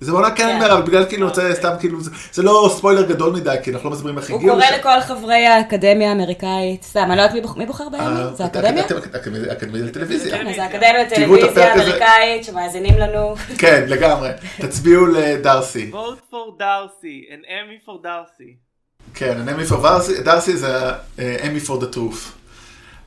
[0.00, 3.02] זה בעונה כן, אני אומר, אבל בגלל כאילו, רוצה סתם כאילו, זה- זה לא ספוילר
[3.02, 4.74] גדול מדי, כי אנחנו לא מסבירים איך הוא הגיעו קורא לשם.
[4.78, 8.00] לכל חברי האקדמיה האמריקאית, סתם, אני לא יודעת מי בוח- מי בוחר בהם?
[8.00, 8.84] אה, זה האקדמיה?
[8.86, 10.38] אתם- אתם- אקדמיה אקדמיה לטלוויזיה.
[10.38, 11.72] כן, זה את לטלוויזיה.
[11.72, 13.34] האמריקאית שמאזינים לנו.
[13.58, 14.28] כן, לגמרי.
[14.60, 15.90] תצביעו לדארסי.
[15.94, 18.68] vote for Darcy, an Emmy for Darcy.
[19.14, 20.78] כן, an Emmy for Darcy, דארסי זה
[21.18, 22.30] אה, Emmy for the truth.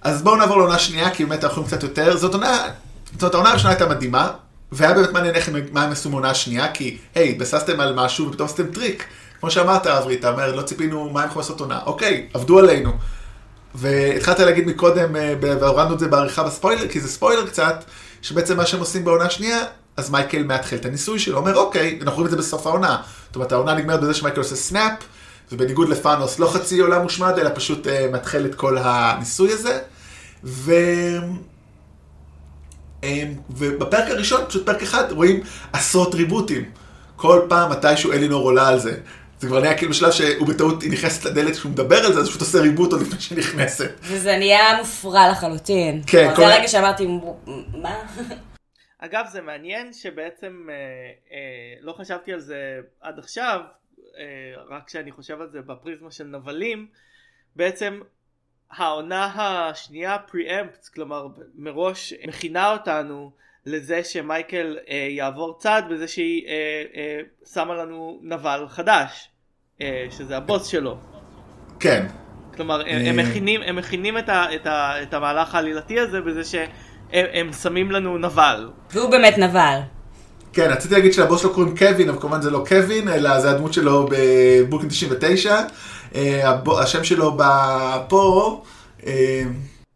[0.01, 2.17] אז בואו נעבור לעונה שנייה, כי באמת אנחנו קצת יותר.
[2.17, 2.67] זאת עונה,
[3.11, 4.31] זאת אומרת, העונה הראשונה הייתה מדהימה,
[4.71, 8.45] והיה באמת מעניין איך מה הם עשו מהעונה השנייה, כי, היי, התבססתם על משהו ופתאום
[8.45, 9.05] עשיתם טריק.
[9.39, 11.79] כמו שאמרת, אברי, אתה אומר, לא ציפינו מה הם יכולים לעשות עונה.
[11.85, 12.91] אוקיי, עבדו עלינו.
[13.75, 17.83] והתחלת להגיד מקודם, אה, והורדנו את זה בעריכה בספוילר, כי זה ספוילר קצת,
[18.21, 19.59] שבעצם מה שהם עושים בעונה שנייה,
[19.97, 23.01] אז מייקל מתחיל את הניסוי שלו, אומר, אוקיי, אנחנו רואים את זה בסוף העונה.
[23.27, 24.93] זאת אומרת, העונה נגמרת בזה שמייקל עושה snap,
[25.51, 29.79] ובניגוד לתאנוס, לא חצי עולם מושמד, אלא פשוט אה, מתחיל את כל הניסוי הזה.
[30.43, 30.73] ו...
[33.01, 33.05] אמ,
[33.49, 36.71] ובפרק הראשון, פשוט פרק אחד, רואים עשרות ריבוטים.
[37.15, 38.97] כל פעם מתישהו אלינור עולה על זה.
[39.39, 42.25] זה כבר נהיה כאילו בשלב שהוא בטעות, היא נכנסת לדלת כשהוא מדבר על זה, אז
[42.25, 43.91] הוא פשוט עושה ריבוט עוד לפני שהיא נכנסת.
[44.01, 46.01] וזה נהיה מופרע לחלוטין.
[46.07, 47.07] כן, כל זה הרגע שאמרתי,
[47.73, 47.95] מה?
[49.05, 50.75] אגב, זה מעניין שבעצם אה,
[51.31, 53.61] אה, לא חשבתי על זה עד עכשיו,
[54.17, 56.87] אה, רק כשאני חושב על זה בפריזמה של נבלים,
[57.55, 57.99] בעצם
[58.77, 63.31] העונה השנייה פריאמפט, כלומר מראש מכינה אותנו
[63.65, 66.53] לזה שמייקל אה, יעבור צד בזה שהיא אה,
[66.95, 67.19] אה,
[67.53, 69.29] שמה לנו נבל חדש,
[69.81, 70.97] אה, שזה הבוס שלו.
[71.79, 72.05] כן.
[72.55, 73.25] כלומר, הם, הם אה.
[73.25, 76.69] מכינים, הם מכינים את, ה, את, ה, את המהלך העלילתי הזה בזה שהם
[77.11, 78.69] הם שמים לנו נבל.
[78.91, 79.79] והוא באמת נבל.
[80.53, 83.73] כן, רציתי להגיד שלבוס שלו קוראים קווין, אבל כמובן זה לא קווין, אלא זה הדמות
[83.73, 85.55] שלו בברוקלין 99.
[86.15, 88.63] אה, השם שלו ב- פה,
[89.05, 89.43] אה,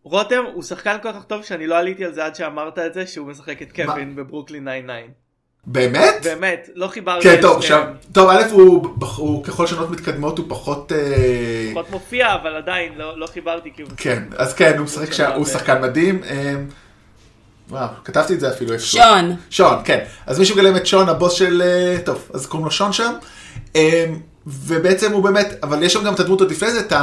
[0.04, 3.08] רותם הוא שחקן כל כך טוב שאני לא עליתי על זה עד שאמרת את זה
[3.08, 5.12] שהוא משחק את קווין בברוקלין 99.
[5.68, 6.16] באמת?
[6.24, 7.58] באמת, לא חיברתי כן, טוב.
[7.58, 12.94] עכשיו, טוב, א' הוא, הוא ככל שנות מתקדמות הוא פחות, אה, פחות מופיע אבל עדיין
[12.98, 16.24] לא, לא חיברתי כי הוא כן, אז כן, הוא משחק שם, הוא שחקן מדהים.
[16.24, 16.54] אה,
[17.70, 19.00] וואו, כתבתי את זה אפילו איפשהו.
[19.00, 19.36] שון.
[19.50, 20.04] שון, כן.
[20.26, 21.62] אז מישהו גלם את שון, הבוס של...
[22.06, 23.14] טוב, אז קוראים לו שון שם.
[24.48, 26.94] אה, ובעצם הוא באמת, אבל יש שם גם את הדמות עוד לפני זה, את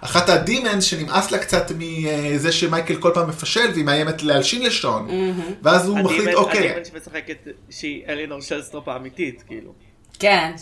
[0.00, 5.08] אחת ה demons שנמאס לה קצת מזה שמייקל כל פעם מפשל והיא מאיימת להלשין לשון.
[5.62, 6.68] ואז הוא מחליט, אוקיי.
[6.70, 7.36] ה demon שמשחקת
[7.70, 9.72] שהיא אלינור שלסטרופ האמיתית כאילו.
[10.18, 10.52] כן.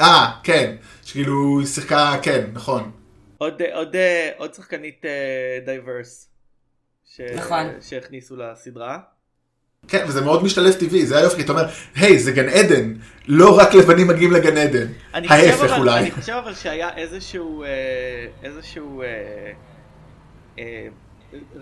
[0.00, 0.76] אה, כן.
[1.04, 2.90] שכאילו היא שיחקה, כן, נכון.
[3.38, 3.96] עוד, עוד,
[4.36, 5.04] עוד שחקנית
[5.64, 6.28] diverse.
[7.34, 7.66] נכון.
[7.80, 8.98] שהכניסו לסדרה.
[9.88, 11.62] כן, וזה מאוד משתלב טבעי, זה היופי, כי אתה אומר,
[11.96, 12.92] היי, זה גן עדן,
[13.28, 14.86] לא רק לבנים מגיעים לגן עדן.
[15.12, 15.98] ההפך אבל- אולי.
[16.00, 17.68] אני חושב אבל שהיה איזשהו, אה,
[18.42, 19.06] איזשהו אה,
[20.58, 20.86] אה,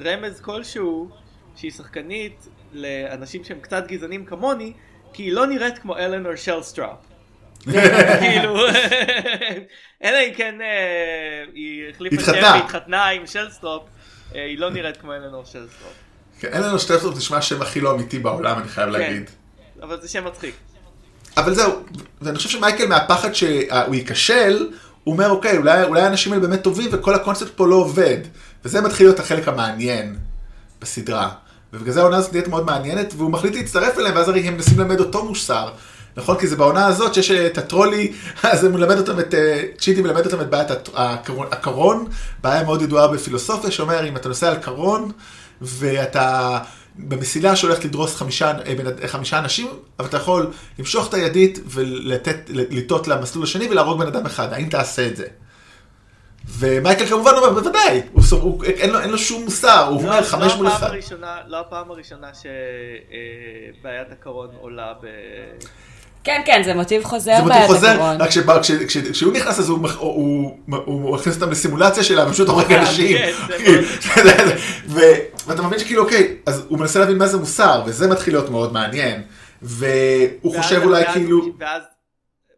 [0.05, 1.09] רמז כלשהו
[1.57, 4.73] שהיא שחקנית לאנשים שהם קצת גזענים כמוני,
[5.13, 6.97] כי היא לא נראית כמו אלנור שלסטראפ.
[8.21, 8.57] כאילו,
[10.05, 12.53] אלא אם כן אה, היא החליפה שם התחתנה.
[12.61, 13.83] והתחתנה עם שלסטרופ,
[14.35, 15.93] אה, היא לא נראית כמו אלנור שלסטרופ.
[16.41, 18.93] כן, אין לנו סוף, נשמע השם הכי לא אמיתי בעולם, אני חייב כן.
[18.93, 19.31] להגיד.
[19.83, 20.55] אבל זה שם מצחיק.
[21.37, 21.73] אבל זהו,
[22.23, 24.69] ואני חושב שמייקל מהפחד שהוא ייכשל,
[25.05, 28.19] הוא אומר, אוקיי, אולי, אולי האנשים האלה באמת טובים וכל הקונספט פה לא עובד.
[28.65, 30.17] וזה מתחיל להיות החלק המעניין
[30.81, 31.31] בסדרה.
[31.73, 34.79] ובגלל זה העונה הזאת נהיית מאוד מעניינת, והוא מחליט להצטרף אליהם, ואז הרי הם מנסים
[34.79, 35.69] ללמד אותו מוסר.
[36.17, 36.39] נכון?
[36.39, 40.27] כי זה בעונה הזאת שיש את הטרולי, אז הוא מלמד אותם את, אה, צ'יטי מלמד
[40.27, 40.69] אותם את בעיית
[41.51, 42.07] הקרון,
[42.43, 45.13] בעיה מאוד ידועה בפילוסופיה, שאומר, אם אתה נוסע על קרון,
[45.61, 46.59] ואתה
[46.97, 48.53] במסילה שהולכת לדרוס חמישה,
[49.03, 49.69] אה, חמישה אנשים,
[49.99, 54.69] אבל אתה יכול למשוך את הידית ולתת, לטעות למסלול השני ולהרוג בן אדם אחד, האם
[54.69, 55.27] תעשה את זה?
[56.47, 60.27] ומייקל כמובן אומר, בוודאי, הוא, הוא, אין, לו, אין לו שום מוסר, הוא אומר לא,
[60.27, 60.87] חמש לא מול אחד.
[60.87, 65.07] הראשונה, לא הפעם הראשונה שבעיית הקרון עולה ב...
[66.25, 68.15] כן, כן, זה מוטיב חוזר זה מוטיב חוזר.
[68.19, 69.79] רק שבא- כש- כש- כשהוא נכנס אז הוא
[71.15, 73.19] מכניס אותם לסימולציה שלה ופשוט הורג אה, אנשים.
[73.19, 74.55] כן, זה מאוד
[74.95, 75.01] ו-
[75.47, 78.73] ואתה מבין שכאילו אוקיי, אז הוא מנסה להבין מה זה מוסר, וזה מתחיל להיות מאוד
[78.73, 79.23] מעניין.
[79.63, 81.83] והוא חושב אולי כאילו, ואז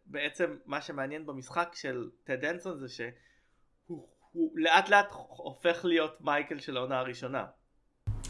[0.06, 1.94] בעצם מה שמעניין במשחק של
[2.26, 7.42] טד הנסון זה שהוא הוא לאט לאט הופך להיות מייקל של העונה הראשונה.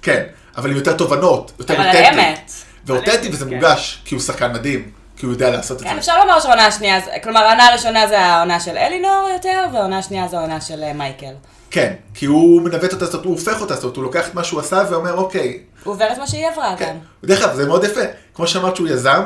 [0.03, 1.99] כן, אבל עם יותר תובנות, יותר אבל אותנטי.
[2.07, 2.51] האמת.
[2.87, 3.51] ואותנטי וזה כן.
[3.51, 5.99] מורגש, כי הוא שחקן מדהים, כי הוא יודע לעשות את כן, זה.
[5.99, 10.29] אפשר לומר שהעונה השנייה, זה- כלומר העונה הראשונה זה העונה של אלינור יותר, והעונה השנייה
[10.29, 11.33] זו העונה של אה, מייקל.
[11.71, 14.61] כן, כי הוא מנווט אותה, זאת הוא הופך אותה, זאת הוא לוקח את מה שהוא
[14.61, 16.87] עשה ואומר, אוקיי, הוא עובר את מה שהיא עברה כן.
[17.23, 17.29] גם.
[17.29, 18.01] דרך אגב, זה מאוד יפה.
[18.35, 19.23] כמו שאמרת שהוא יזם,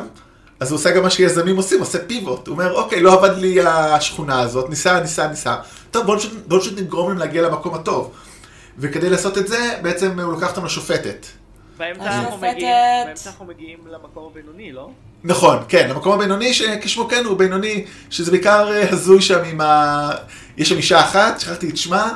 [0.60, 2.46] אז הוא עושה גם מה שיזמים עושים, עושה פיבוט.
[2.46, 5.54] הוא אומר, אוקיי, לא עבד לי השכונה הזאת, ניסה, ניסה, ניסה.
[5.90, 8.10] טוב, בואו פשוט, בואו פשוט נגרום להם להגיע למקום הטוב.
[8.78, 11.26] וכדי לעשות את זה, בעצם הוא לוקח אותם לשופטת.
[11.76, 14.90] באמצע אנחנו מגיעים, באמצע אנחנו מגיעים למקום הבינוני, לא?
[15.24, 20.10] נכון, כן, המקום הבינוני, שכשמו כן הוא בינוני, שזה בעיקר אה, הזוי שם עם ה...
[20.56, 22.12] יש שם אישה אחת, שכחתי את שמה,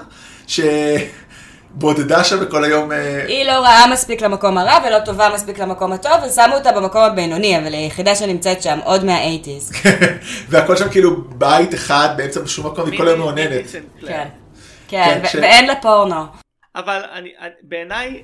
[0.47, 2.93] שבודדה שם וכל היום...
[2.93, 7.03] אה, היא לא רעה מספיק למקום הרע ולא טובה מספיק למקום הטוב, ושמו אותה במקום
[7.03, 9.89] הבינוני, אבל היא היחידה שנמצאת שם, עוד מה-80's.
[10.51, 13.65] והכל שם כאילו בית אחד באמצע בשום מקום, והיא כל היום מעוננת.
[14.07, 14.29] כן.
[14.89, 16.25] כן, כן, ו- ואין לה פורנו.
[16.77, 17.03] אבל
[17.63, 18.23] בעיניי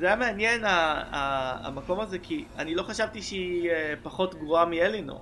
[0.00, 0.68] זה היה מעניין ה,
[1.10, 5.20] ה, המקום הזה כי אני לא חשבתי שהיא אה, פחות גרועה מאלינור.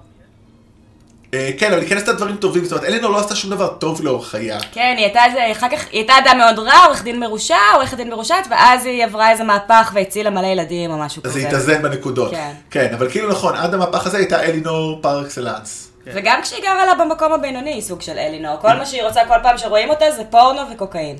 [1.35, 3.75] אה, כן, אבל היא כן עשתה דברים טובים, זאת אומרת, אלינור לא עשתה שום דבר
[3.75, 4.61] טוב לאורך חייה.
[4.73, 7.97] כן, היא הייתה איזה, אחר כך, היא הייתה אדם מאוד רע, עורך דין מרושע, עורכת
[7.97, 11.41] דין מרושעת, ואז היא עברה איזה מהפך והצילה מלא ילדים או משהו אז כזה.
[11.41, 12.31] זה התאזן בנקודות.
[12.31, 12.53] כן.
[12.71, 15.91] כן, אבל כאילו נכון, עד המהפך הזה הייתה אלינור פר אקסלנס.
[16.07, 18.57] וגם כשהיא גרה לה במקום הבינוני היא סוג של אלינור.
[18.61, 21.17] כל מה שהיא רוצה כל פעם שרואים אותה זה פורנו וקוקאין.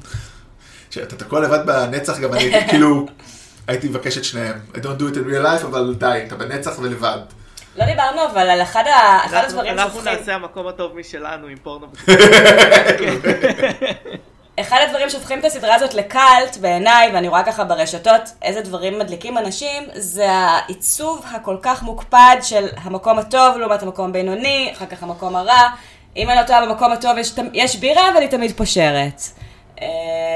[0.91, 3.07] שאתה תקוע לבד בנצח, גם אני כאילו,
[3.67, 4.59] הייתי מבקש את שניהם.
[4.75, 7.19] I don't do it in real life, אבל די, אתה בנצח ולבד.
[7.77, 8.85] לא דיברנו אבל על אחד
[9.33, 10.01] הדברים אנחנו.
[10.03, 11.87] נעשה המקום הטוב משלנו עם פורנו.
[14.61, 19.39] אחד הדברים שהופכים את הסדרה הזאת לקאלט בעיניי, ואני רואה ככה ברשתות איזה דברים מדליקים
[19.39, 25.37] אנשים, זה העיצוב הכל כך מוקפד של המקום הטוב לעומת המקום הבינוני, אחר כך המקום
[25.37, 25.69] הרע.
[26.17, 29.23] אם אני לא טועה במקום הטוב יש, יש בירה, אבל היא תמיד פושרת.
[29.83, 29.87] אה,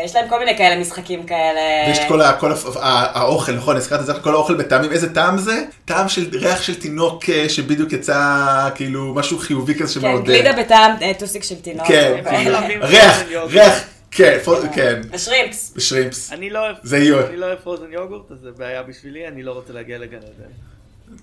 [0.04, 1.60] יש להם כל מיני כאלה משחקים כאלה.
[1.88, 5.38] ויש את כל ה- כל האוכל, נכון, הזכרת את זה, כל האוכל בטעמים, איזה טעם
[5.38, 5.64] זה?
[5.84, 8.34] טעם של ריח של תינוק אה, שבדיוק יצא,
[8.74, 10.26] כאילו, משהו חיובי כזה כן, שמעודד.
[10.26, 11.86] גלידה בטעם אה, טוסיק של תינוק.
[11.86, 12.20] כן.
[12.30, 13.22] כאילו, חלבים ריח.
[13.50, 13.74] ריח,
[14.10, 14.38] כן,
[14.74, 15.72] כן, ושרימפס.
[15.76, 16.32] ושרימפס.
[16.32, 16.76] אני לא אוהב
[17.34, 20.50] לא פרוזן יוגורט אז זה בעיה בשבילי אני לא רוצה להגיע לגן עדן.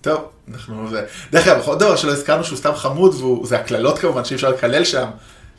[0.01, 0.87] טוב, אנחנו.
[1.31, 4.83] דרך אגב, עוד דבר שלא הזכרנו שהוא סתם חמוד, וזה הקללות כמובן, שאי אפשר לקלל
[4.83, 5.05] שם.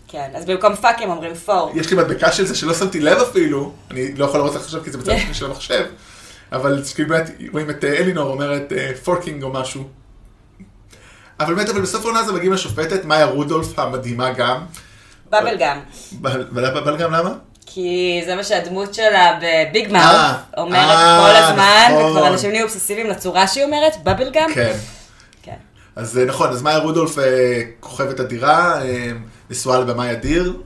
[0.09, 1.71] כן, אז במקום פאקים אומרים פור.
[1.75, 4.85] יש לי מדבקה של זה שלא שמתי לב אפילו, אני לא יכול לראות לך עכשיו
[4.85, 5.85] כי זה בצד השני של המחשב,
[6.53, 8.73] אבל כאילו באמת רואים את אה, אלינור אומרת
[9.05, 9.85] פורקינג או משהו.
[11.41, 14.65] אבל באמת, אבל בסוף העונה הזו מגיעים לשופטת, מאיה רודולף המדהימה גם.
[15.31, 15.79] בבל גם.
[16.23, 17.33] אבל גם למה?
[17.67, 22.11] כי זה מה שהדמות שלה בביג אה, מאוף אומרת אה, כל הזמן, נכון.
[22.11, 24.51] וכבר אנשים נהיו אובססיביים לצורה שהיא אומרת, בבל גם.
[24.55, 24.77] כן.
[25.43, 25.57] כן.
[25.97, 28.81] אז אה, נכון, אז מאיה רודולף אה, כוכבת אדירה,
[29.47, 30.63] אה, נשואה לבמאי אדיר.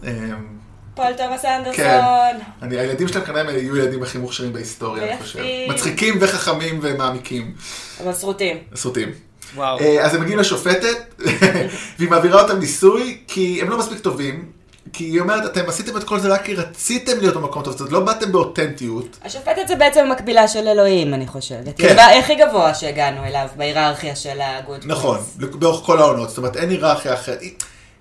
[0.94, 1.48] פול תומאס כן.
[1.48, 2.40] אנדרסון.
[2.62, 5.38] אני, הילדים שלהם כנראה יהיו ילדים הכי מוכשרים בהיסטוריה, אני חושב.
[5.68, 7.54] מצחיקים וחכמים ומעמיקים.
[8.02, 8.58] אבל סרוטים.
[8.74, 9.12] סרוטים.
[9.54, 9.80] וואו.
[9.80, 11.14] אה, אז הם מגיעים לשופטת,
[11.98, 14.60] והיא מעבירה אותם ניסוי, כי הם לא מספיק טובים.
[14.92, 17.80] כי היא אומרת, אתם עשיתם את כל זה רק כי רציתם להיות במקום טוב, זאת
[17.80, 19.18] אומרת, לא באתם באותנטיות.
[19.24, 21.76] השופטת זה בעצם המקבילה של אלוהים, אני חושבת.
[21.76, 21.98] כן.
[21.98, 24.80] היא הכי גבוה שהגענו אליו בהיררכיה של הגוד.
[24.84, 27.40] נכון, באורך כל העונות, זאת אומרת, אין היררכיה אחרת.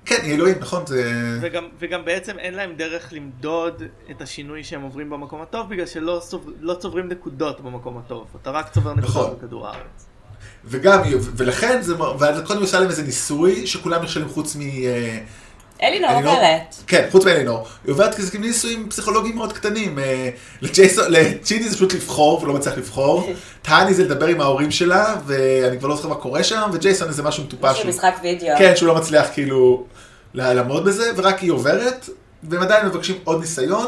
[0.09, 1.37] כן, היא אלוהים, נכון, זה...
[1.41, 6.19] וגם, וגם בעצם אין להם דרך למדוד את השינוי שהם עוברים במקום הטוב בגלל שלא
[6.23, 9.21] סוב, לא צוברים נקודות במקום הטוב אתה רק צובר נכון.
[9.21, 10.05] נקודות בכדור הארץ.
[10.65, 11.01] וגם,
[11.35, 14.59] ולכן, זה, ואז קודם עושה להם איזה ניסוי, שכולם נכשלים חוץ מ...
[15.83, 16.11] אה, אלינור?
[16.11, 16.75] עוברת.
[16.87, 17.67] כן, חוץ מאלינור.
[17.85, 19.99] היא עוברת כזה כאילו ניסויים פסיכולוגיים מאוד קטנים.
[19.99, 20.29] אה,
[20.61, 23.29] לג'יני זה פשוט לבחור, ולא מצליח לבחור.
[23.61, 27.23] טהני זה לדבר עם ההורים שלה, ואני כבר לא זוכר מה קורה שם, וג'ייסון זה
[27.23, 27.63] משהו מטופש.
[27.71, 28.57] משהו משחק וידאו.
[28.57, 29.85] כן, שהוא לא מצליח כאילו
[30.33, 32.09] ל- לעמוד בזה, ורק היא עוברת,
[32.43, 33.85] והם עדיין מבקשים עוד ניסיון,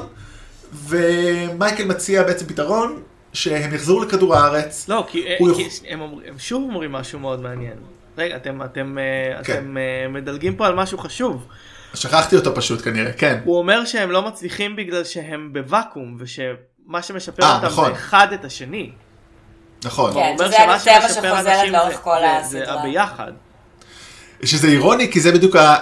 [0.88, 3.02] ומייקל מציע בעצם פתרון,
[3.34, 4.86] שהם יחזרו לכדור הארץ.
[4.90, 5.56] לא כי, יכול-
[5.88, 7.74] הם, אומר, הם שוב אומרים משהו מאוד מעניין.
[8.18, 9.54] רגע אתם, אתם, אה, כן.
[9.54, 11.46] אתם אה, מדלגים פה על משהו חשוב.
[11.94, 13.40] שכחתי אותו פשוט כנראה, כן.
[13.44, 17.86] הוא אומר שהם לא מצליחים בגלל שהם בוואקום ושמה שמשפר אה, אותם נכון.
[17.94, 18.92] זה אחד את השני.
[19.86, 20.14] נכון.
[20.14, 20.20] כן.
[20.20, 22.18] הוא אומר שמה שמשפר אנשים לאורך זה- כל
[22.50, 22.72] זה-.
[22.72, 23.32] הביחד.
[24.44, 25.78] שזה אירוני, כי זה בדיוק ה-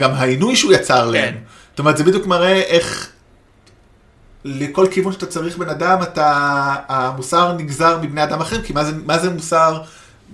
[0.00, 1.34] גם העינוי שהוא יצר להם.
[1.34, 1.38] כן.
[1.70, 3.08] זאת אומרת, זה בדיוק מראה איך
[4.44, 6.34] לכל כיוון שאתה צריך בן אדם, אתה,
[6.88, 9.82] המוסר נגזר מבני אדם אחרים, כי מה זה, מה זה מוסר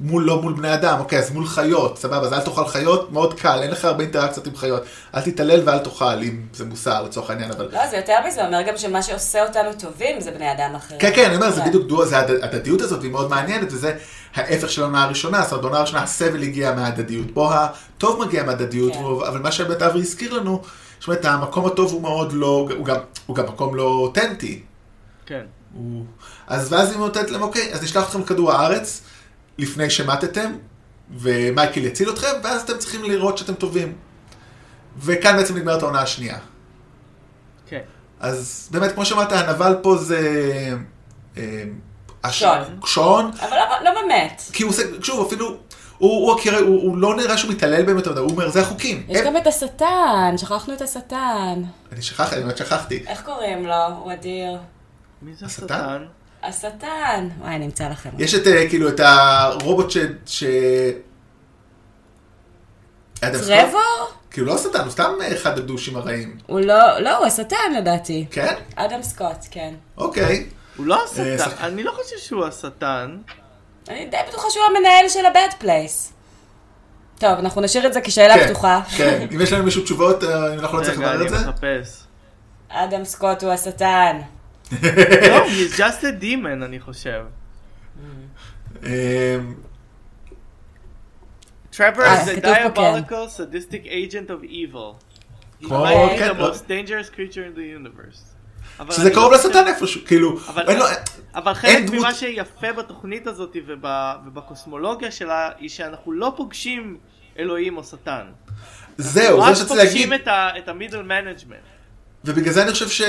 [0.00, 0.98] מול, לא מול בני אדם?
[1.00, 4.46] אוקיי, אז מול חיות, סבבה, אז אל תאכל חיות, מאוד קל, אין לך הרבה אינטראקציות
[4.46, 4.82] עם חיות.
[5.14, 7.68] אל תתעלל ואל תאכל, אם זה מוסר לצורך העניין, אבל...
[7.72, 11.00] לא, זה יותר מזה, אומר גם שמה שעושה אותנו טובים זה בני אדם אחרים.
[11.00, 11.68] כן, כן, אני אומר, זה כן.
[11.68, 13.96] בדיוק דו, זה ההד- ההדדיות הזאת, היא מאוד מעניינת, וזה
[14.34, 18.92] ההפך של העונה הראשונה, זאת אומרת, בעונה הראשונה הסבל הגיע מההדדיות, פה הטוב מגיע מההדדיות,
[18.92, 18.98] כן.
[19.28, 20.62] אבל מה שבאמת אברי הזכיר לנו,
[21.00, 24.62] זאת אומרת, המקום הטוב הוא מאוד לא, הוא גם, הוא גם מקום לא אותנטי.
[25.26, 25.42] כן.
[25.74, 26.04] הוא...
[26.46, 29.00] אז ואז היא נותנת להם, אוקיי, אז נשלח אתכם לכדור הארץ,
[29.58, 30.52] לפני שמטתם,
[31.18, 33.92] ומייקל יציל אתכם, ואז אתם צריכים לראות שאתם טובים.
[34.98, 36.38] וכאן בעצם נגמרת העונה השנייה.
[37.68, 37.80] כן.
[38.20, 40.20] אז באמת, כמו שאמרת, הנבל פה זה...
[41.36, 41.62] אה,
[42.24, 42.62] הש- שון.
[42.86, 44.42] שון, אבל לא- לא באמת.
[44.52, 45.56] כי הוא עושה, שוב, אפילו, הוא,
[45.98, 49.04] הוא, הוא, הוא, הוא לא נראה שהוא מתעלל באמת, הוא אומר, זה החוקים.
[49.08, 51.62] יש הם- גם את השטן, שכחנו את השטן.
[51.92, 53.04] אני שכחתי, אני באמת שכחתי.
[53.06, 53.74] איך קוראים לו?
[54.02, 54.58] הוא אדיר.
[55.22, 56.04] מי זה השטן?
[56.48, 57.28] השטן?
[57.40, 58.10] וואי, נמצא לכם.
[58.18, 59.96] יש את, אה, כאילו, את הרובוט ש...
[60.26, 60.44] ש...
[63.20, 63.80] טרבור?
[64.30, 66.38] כאילו, לא השטן, הוא סתם אחד הדושים הרעים.
[66.46, 68.26] הוא לא, לא, הוא השטן לדעתי.
[68.30, 68.54] כן?
[68.76, 69.74] אדם סקוט, כן.
[69.96, 70.46] אוקיי.
[70.76, 71.02] הוא לא אה,
[71.34, 73.16] השטן, אני לא חושב שהוא השטן.
[73.88, 76.12] אני די בטוחה שהוא המנהל של ה-bad place.
[77.18, 78.80] טוב, אנחנו נשאיר את זה כשאלה כן, פתוחה.
[78.96, 79.26] כן.
[79.34, 81.50] אם יש לנו מישהו תשובות, אה, אם אנחנו לא צריכים רגע, לברר אני את זה.
[81.50, 82.02] מחפש.
[82.68, 84.20] אדם סקוט הוא השטן.
[84.72, 87.24] לא, he's just a demon, אני חושב.
[88.84, 89.36] אה,
[91.72, 92.66] Trevor אה, is a כן.
[92.74, 94.96] diabolical sadistic agent of evil.
[95.60, 96.50] He כמו- might be כן, the לא.
[96.52, 98.18] most dangerous creature in the universe.
[98.92, 100.84] שזה קרוב לשטן איפשהו, כאילו, אבל- אין לו...
[101.34, 103.84] אבל אין חלק ממה שיפה בתוכנית הזאת וב-
[104.26, 106.96] ובקוסמולוגיה שלה, היא שאנחנו לא פוגשים
[107.38, 108.26] אלוהים או שטן.
[108.98, 111.58] זהו, זה רק שרציתי להגיד, פוגשים את ה- את ה middle management.
[112.24, 113.06] ובגלל זה אני חושב שה...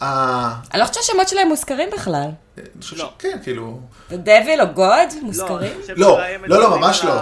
[0.00, 2.28] אני לא חושבת שהשמות שלהם מוזכרים בכלל.
[2.58, 3.12] אני חושב לא.
[3.18, 3.80] שכן, כאילו...
[4.10, 5.80] The Devil או God לא, מוזכרים?
[5.88, 6.18] לא, לא,
[6.60, 7.20] לא, מדברים ממש על לא.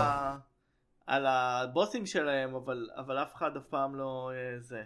[1.06, 4.80] על הבוסים שלהם, אבל אבל אף אחד אף פעם לא אה, זה.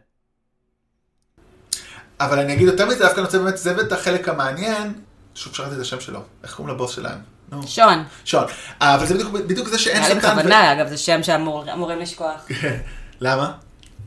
[2.20, 4.94] אבל אני אגיד יותר מזה, דווקא אני רוצה באמת, זה ואת החלק המעניין,
[5.35, 7.18] שוב שכחתי את השם שלו, איך קוראים לבוס שלהם?
[7.53, 8.05] נו, שון.
[8.25, 8.44] שון.
[8.83, 10.29] אה, אבל זה בדיוק- בדיוק זה שאין היה לי שטן.
[10.29, 12.49] ו- בכוונה, אגב, זה שם שאמורים לשכוח.
[13.20, 13.53] למה?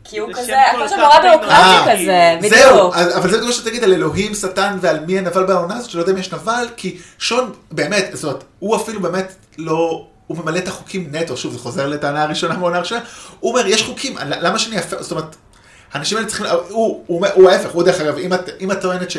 [0.10, 1.20] כי הוא זה כזה, הכל שם נורא.
[1.22, 2.96] ביורוקרטי אה, כזה, זהו, בדיוק.
[2.96, 6.12] אז- אבל זה מה שתגיד על אלוהים, שטן ועל מי הנבל בעונה הזאת, שלא יודע
[6.14, 10.68] אם יש נבל, כי שון, באמת, זאת אומרת, הוא אפילו באמת לא, הוא ממלא את
[10.68, 13.02] החוקים נטו, שוב, זה חוזר לטענה הראשונה מהעונה הראשונה,
[13.40, 15.36] הוא אומר, יש חוקים, למה שאני אפר, זאת אומרת,
[15.94, 18.82] האנשים האלה צריכים, הוא, הוא, אומר- הוא ההפך, הוא דרך אגב, אם את, אם את
[18.82, 19.18] טוענת ש...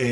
[0.00, 0.06] אמ,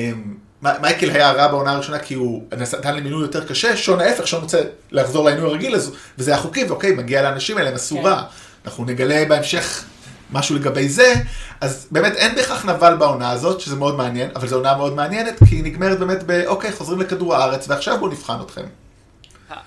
[0.62, 4.40] מייקל היה רע בעונה הראשונה כי הוא נתן לי מינוי יותר קשה, שון ההפך, שון
[4.42, 4.60] רוצה
[4.92, 5.74] לחזור לעינוי הרגיל
[6.18, 8.02] וזה החוקים, ואוקיי, מגיע לאנשים האלה, הם עשו כן.
[8.06, 8.22] רע.
[8.64, 9.84] אנחנו נגלה בהמשך
[10.32, 11.14] משהו לגבי זה,
[11.60, 15.38] אז באמת אין בהכרח נבל בעונה הזאת, שזה מאוד מעניין, אבל זו עונה מאוד מעניינת,
[15.48, 18.66] כי היא נגמרת באמת ב, אוקיי, חוזרים לכדור הארץ, ועכשיו בואו נבחן אתכם.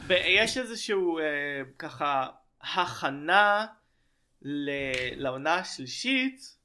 [0.10, 1.24] יש איזשהו אה,
[1.80, 2.26] ככה
[2.74, 3.66] הכנה
[4.42, 4.70] ל-
[5.24, 6.56] לעונה השלישית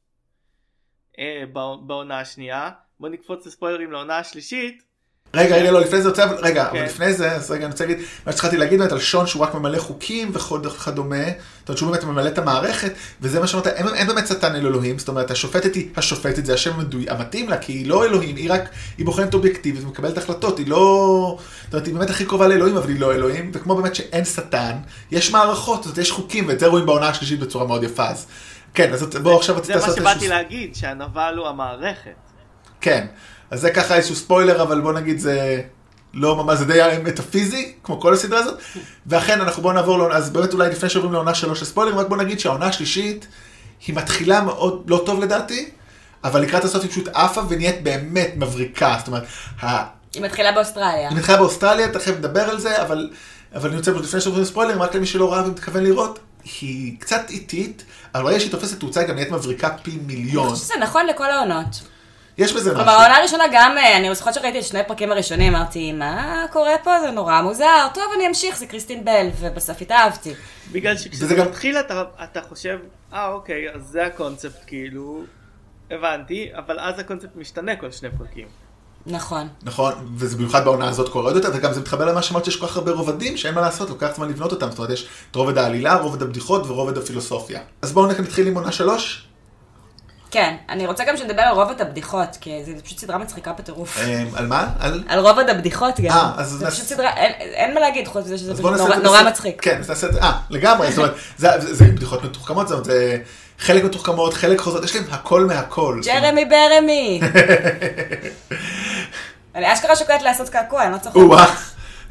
[1.18, 2.70] אה, בע- בעונה השנייה.
[3.00, 4.82] בוא נקפוץ לספוילרים לעונה השלישית.
[5.36, 6.84] רגע, רגע, לא, לפני זה אבל- רגע, אבל כן.
[6.84, 9.54] לפני זה, אז רגע, אני רוצה להגיד, מה שהתחלתי להגיד באמת על שון שהוא רק
[9.54, 14.26] ממלא חוקים וכדומה, זאת אומרת שהוא באמת ממלא את המערכת, וזה מה שאמרת, אין, באמת
[14.26, 16.72] שטן אל אלוהים, זאת אומרת, השופטת היא השופטת, זה השם
[17.08, 18.68] המתאים לה, כי היא לא אלוהים, היא רק,
[18.98, 22.88] היא בוחנת אובייקטיבית ומקבלת החלטות, היא לא, זאת אומרת, היא באמת הכי קרובה לאלוהים, אבל
[22.88, 24.72] היא לא אלוהים, וכמו באמת שאין שטן,
[25.10, 28.26] יש מערכות, זאת אומרת, יש חוקים, ואת זה רואים בעונה השלישית בצורה מאוד יפה, אז
[28.74, 32.25] כן, אז בואו עכשיו זה רציתי מה לעשות שבאתי להגיד, שהנבל הוא המערכת.
[32.80, 33.06] כן,
[33.50, 35.60] אז זה ככה איזשהו ספוילר, אבל בוא נגיד זה
[36.14, 38.58] לא ממש, זה די מטאפיזי, כמו כל הסדרה הזאת.
[39.06, 42.06] ואכן, אנחנו בואו נעבור לעונה, אז באמת אולי לפני שעוברים לעונה שלוש של ספוילרים, רק
[42.08, 43.26] בוא נגיד שהעונה השלישית,
[43.86, 45.70] היא מתחילה מאוד לא טוב לדעתי,
[46.24, 48.96] אבל לקראת הסוף היא פשוט עפה ונהיית באמת מבריקה.
[48.98, 49.24] זאת אומרת,
[50.14, 51.08] היא מתחילה באוסטרליה.
[51.08, 53.10] היא מתחילה באוסטרליה, תכף נדבר על זה, אבל,
[53.54, 56.18] אבל אני רוצה לפני שעוברים לספוילרים, רק למי שלא ראה ומתכוון לראות,
[56.60, 57.84] היא קצת איטית,
[58.14, 60.48] אבל ברגע שהיא תופסת תאוצה היא גם נהיית מבריקה פי אני מיליון.
[60.48, 61.80] חושבת שזה נכון לכל העונות.
[62.38, 62.84] יש בזה משהו.
[62.84, 66.72] כלומר, העונה הראשונה גם, אה, אני זוכרת שראיתי את שני הפרקים הראשונים, אמרתי, מה קורה
[66.84, 67.00] פה?
[67.00, 67.86] זה נורא מוזר.
[67.94, 70.34] טוב, אני אמשיך, זה קריסטין בל, ובסוף התאהבתי.
[70.72, 72.78] בגלל שכשזה גם- מתחיל אתה, אתה חושב,
[73.12, 75.22] אה אוקיי, אז זה הקונספט כאילו,
[75.90, 78.46] הבנתי, אבל אז הקונספט משתנה כל שני פרקים.
[79.06, 79.48] נכון.
[79.62, 82.66] נכון, וזה במיוחד בעונה הזאת קורה עוד יותר, וגם זה מתחבר למה שאמרת שיש כל
[82.66, 85.58] כך הרבה רובדים שאין מה לעשות, לוקח זמן לבנות אותם, זאת אומרת יש את רובד
[85.58, 87.60] העלילה, רובד הבדיחות ורובד הפילוסופיה.
[87.82, 89.25] אז בואו נתחיל עם עונה שלוש.
[90.30, 93.98] כן, אני רוצה גם שנדבר על רובד הבדיחות, כי זו פשוט סדרה מצחיקה בטירוף.
[93.98, 94.68] אמ, על מה?
[94.80, 95.04] על...
[95.08, 96.10] על רובד הבדיחות גם.
[96.16, 98.64] אה, אז נעשה- פשוט סדרה, אין- מה להגיד חוץ מזה שזה פשוט
[99.02, 99.22] נורא-.
[99.22, 99.62] מצחיק.
[99.62, 101.14] כן, אז נעשה את זה, אה, לגמרי, זאת אומרת,
[101.58, 103.18] זה- בדיחות מתוחכמות, זאת אומרת, זה
[103.58, 106.00] חלק מתוחכמות, חלק חוזרות, יש להם הכל מהכל.
[106.04, 107.20] ג'רמי ברמי.
[109.54, 111.16] אני אשכרה שוקלת לעשות קעקוע, אני לא צוחקת.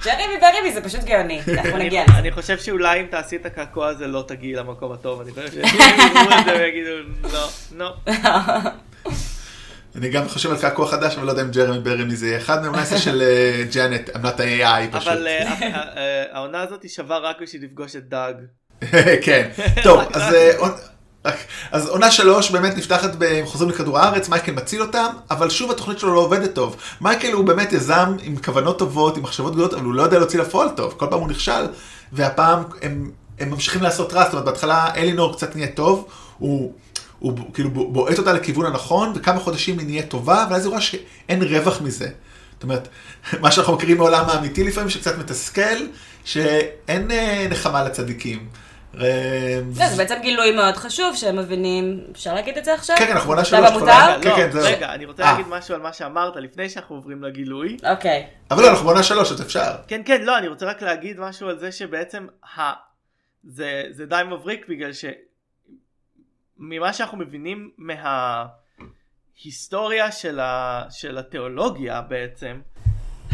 [0.04, 1.42] ג'רמי ברמי זה פשוט גאוני.
[1.48, 2.18] אנחנו נגיע לזה.
[2.18, 5.64] אני חושב שאולי אם תעשי את הקעקוע הזה לא תגיעי למקום הטוב, אני חושב שהם
[5.64, 6.90] יראו את זה ויגידו,
[7.34, 7.94] לא, לא.
[9.96, 12.66] אני גם חושב על קעקוע חדש, אבל לא יודע אם ג'רמי ברמי זה יהיה אחד
[12.66, 15.08] מהם, זה של אה, ג'אנט, עמלת ה-AI פשוט.
[15.08, 18.36] אבל אה, אה, העונה הזאת היא שווה רק בשביל לפגוש את דאג.
[19.26, 19.50] כן,
[19.84, 20.36] טוב, אז,
[21.72, 26.00] אז עונה שלוש באמת נפתחת ב- חוזרים לכדור הארץ, מייקל מציל אותם, אבל שוב התוכנית
[26.00, 26.76] שלו לא עובדת טוב.
[27.02, 30.40] מייקל הוא באמת יזם עם כוונות טובות, עם מחשבות גדולות, אבל הוא לא יודע להוציא
[30.40, 31.66] לפועל טוב, כל פעם הוא נכשל,
[32.12, 36.74] והפעם הם, הם ממשיכים לעשות רע, זאת אומרת בהתחלה אלינור קצת נהיה טוב, הוא...
[37.20, 41.44] הוא כאילו בועט אותה לכיוון הנכון, וכמה חודשים היא נהיה טובה, ואז היא רואה שאין
[41.44, 42.10] רווח מזה.
[42.54, 42.88] זאת אומרת,
[43.42, 45.78] מה שאנחנו מכירים מעולם האמיתי לפעמים, שקצת מתסכל,
[46.26, 48.48] שאין אה, נחמה לצדיקים.
[49.02, 52.96] אה, לא, זה בעצם גילוי מאוד חשוב, שהם מבינים, אפשר להגיד את זה עכשיו?
[52.98, 53.70] כן, כן, אנחנו בעונה אתה שלוש?
[53.70, 55.32] כבר- רגע, כן, לא, כן, זה- רגע, אני רוצה אה.
[55.32, 57.78] להגיד משהו על מה שאמרת לפני שאנחנו עוברים לגילוי.
[57.92, 58.28] אוקיי.
[58.52, 59.76] אבל לא, אנחנו בעונה שלוש, אז אפשר.
[59.88, 62.28] כן, כן, לא, אני רוצה רק להגיד משהו על זה שבעצם
[63.44, 65.06] זה די מבריק בגלל ש...
[66.58, 67.72] ממה שאנחנו מבינים
[69.38, 70.84] מההיסטוריה של, ה...
[70.90, 72.60] של התיאולוגיה בעצם,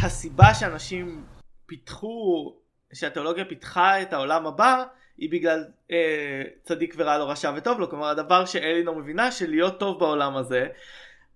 [0.04, 1.24] הסיבה שאנשים
[1.66, 2.54] פיתחו,
[2.94, 4.84] שהתיאולוגיה פיתחה את העולם הבא,
[5.22, 10.00] היא בגלל אה, צדיק ורע לו רשע וטוב לו, כלומר הדבר שאלינור מבינה שלהיות טוב
[10.00, 10.68] בעולם הזה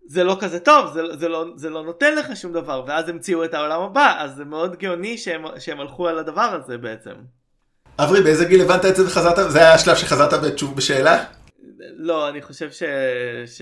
[0.05, 3.45] זה לא כזה טוב, זה, זה, לא, זה לא נותן לך שום דבר, ואז המציאו
[3.45, 7.11] את העולם הבא, אז זה מאוד גאוני שהם, שהם הלכו על הדבר הזה בעצם.
[7.99, 9.51] אברי, באיזה גיל הבנת את זה וחזרת?
[9.51, 11.23] זה היה השלב שחזרת בתשוב בשאלה?
[11.79, 12.83] לא, אני חושב ש...
[13.45, 13.61] ש...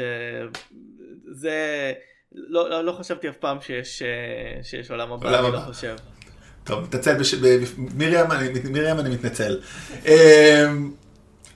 [1.31, 1.53] זה...
[2.31, 5.65] לא, לא, לא חשבתי אף פעם שיש, אה, שיש עולם הבא, עולם אני לא הבא.
[5.65, 5.95] חושב.
[6.63, 7.35] טוב, מתנצל, בש...
[7.97, 8.49] מרים, אני...
[8.71, 9.59] מרים אני מתנצל.
[10.05, 10.11] אמ,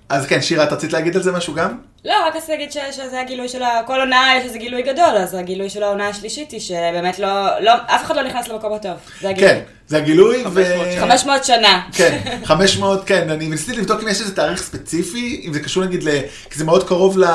[0.09, 1.77] אז כן, שירה, את רצית להגיד על זה משהו גם?
[2.05, 3.81] לא, רק רציתי להגיד ש- שזה הגילוי של ה...
[3.87, 7.59] כל עונה יש איזה גילוי גדול, אז הגילוי של העונה השלישית היא שבאמת לא...
[7.59, 7.71] לא...
[7.87, 8.93] אף אחד לא נכנס למקום הטוב.
[9.21, 9.49] זה הגילוי.
[9.49, 10.43] כן, זה הגילוי.
[10.53, 10.63] ו...
[10.99, 11.01] 500 שנה.
[11.01, 11.81] 500 שנה.
[11.93, 16.03] כן, 500, כן, אני ניסיתי לבדוק אם יש איזה תאריך ספציפי, אם זה קשור נגיד
[16.03, 16.09] ל...
[16.49, 17.25] כי זה מאוד קרוב ל...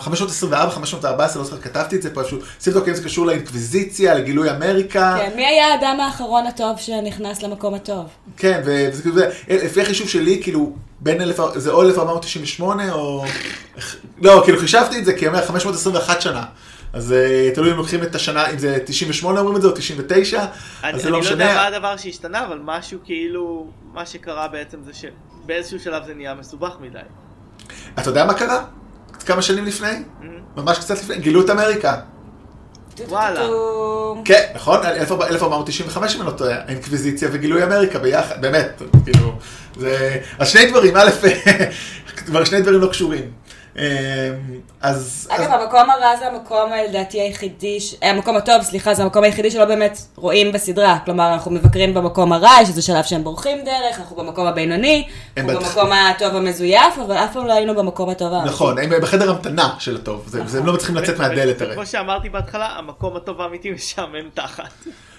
[0.00, 4.14] 524, 514, לא זוכר, כתבתי את זה פה איפשהו, ניסיתי לבדוק אם זה קשור לאינקוויזיציה,
[4.14, 5.16] לגילוי אמריקה.
[5.18, 8.04] כן, מי היה האדם האחרון הטוב שנכנס למקום הטוב?
[8.36, 13.24] כן, וזה כאילו, לפי החישוב שלי, כאילו, בין אלף, זה או 1498 או...
[14.22, 16.44] לא, כאילו חישבתי את זה, כי אומר 521 שנה.
[16.92, 20.38] אז אה, תלוי אם לוקחים את השנה, אם זה 98 אומרים את זה, או 99,
[20.38, 21.66] אני, אז זה אני לא לא יודע מה משנה.
[21.66, 26.98] הדבר שהשתנה, אבל משהו כאילו, מה שקרה בעצם זה שבאיזשהו שלב זה נהיה מסובך מדי.
[27.98, 28.64] אתה יודע מה קרה?
[29.26, 29.88] כמה שנים לפני?
[29.88, 30.24] Mm-hmm.
[30.60, 31.96] ממש קצת לפני, גילו את אמריקה.
[33.08, 33.46] וואלה.
[34.24, 34.80] כן, נכון?
[34.86, 39.38] 1495 אם אני לא טועה, האינקוויזיציה וגילוי אמריקה ביחד, באמת, כאילו,
[39.76, 40.20] זה...
[40.38, 41.10] אז שני דברים, א',
[42.26, 43.30] כבר שני דברים לא קשורים.
[43.78, 43.84] אמ,
[44.80, 45.28] אז...
[45.30, 49.24] אגב, אז- המקום הרע זה המקום, לדעתי, היחידי, ש- אה, המקום הטוב, סליחה, זה המקום
[49.24, 50.98] היחידי שלא באמת רואים בסדרה.
[51.04, 55.52] כלומר, אנחנו מבקרים במקום הרע, יש איזה שלב שהם בורחים דרך, אנחנו במקום הבינוני, אנחנו
[55.60, 58.50] בטח- במקום הטוב המזויף, אבל אף פעם לא היינו במקום הטוב האמיתי.
[58.54, 61.74] נכון, הם בחדר המתנה של הטוב, זה- זה- הם לא מצליחים לצאת מהדלת הרי.
[61.74, 64.70] כמו שאמרתי בהתחלה, המקום הטוב האמיתי משעמם תחת.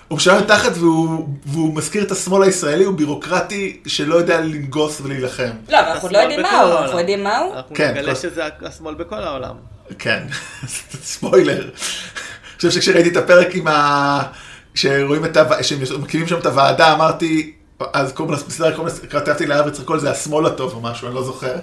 [0.09, 5.49] הוא משלם תחת והוא והוא מזכיר את השמאל הישראלי, הוא בירוקרטי שלא יודע לנגוס ולהילחם.
[5.69, 6.79] לא, אבל אנחנו לא יודעים מה הוא.
[6.79, 7.55] אנחנו יודעים מה הוא.
[7.55, 9.55] אנחנו כן, נגלה כל- שזה השמאל בכל העולם.
[9.99, 10.23] כן,
[11.03, 11.61] ספוילר.
[11.63, 11.71] אני
[12.69, 14.21] חושב שכשראיתי את הפרק עם ה...
[14.73, 15.63] כשרואים את ה...
[15.63, 17.53] שהם מקימים שם את הוועדה, אמרתי,
[17.93, 21.15] אז קוראים לסדרה, קוראים לס- כתבתי לאבי צריך לקרוא לזה השמאל הטוב או משהו, אני
[21.15, 21.55] לא זוכר.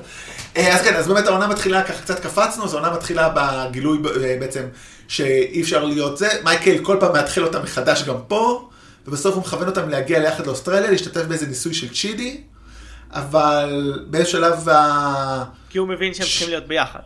[0.56, 4.36] אה, אז כן, אז באמת העונה מתחילה, ככה קצת קפצנו, אז העונה מתחילה בגילוי אה,
[4.40, 4.62] בעצם
[5.08, 6.28] שאי אפשר להיות זה.
[6.44, 8.68] מייקל כל פעם מאתחל אותם מחדש גם פה,
[9.06, 12.40] ובסוף הוא מכוון אותם להגיע ליחד לאוסטרליה, להשתתף באיזה ניסוי של צ'ידי,
[13.10, 15.44] אבל באיזה שלב ה...
[15.70, 17.00] כי הוא מבין שהם צריכים להיות ביחד.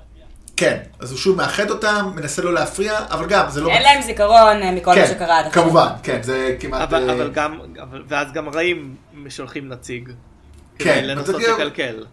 [0.56, 3.70] כן, אז הוא שוב מאחד אותם, מנסה לא להפריע, אבל גם, זה לא...
[3.70, 5.62] אין להם זיכרון אה, מכל מה כן, שקרה עד עכשיו.
[5.62, 6.82] כמובן, כן, זה כמעט...
[6.82, 8.94] אבל, אבל גם, אבל, ואז גם רעים
[9.28, 10.08] שולחים נציג.
[10.78, 12.04] כן, כדי לנסות לקלקל.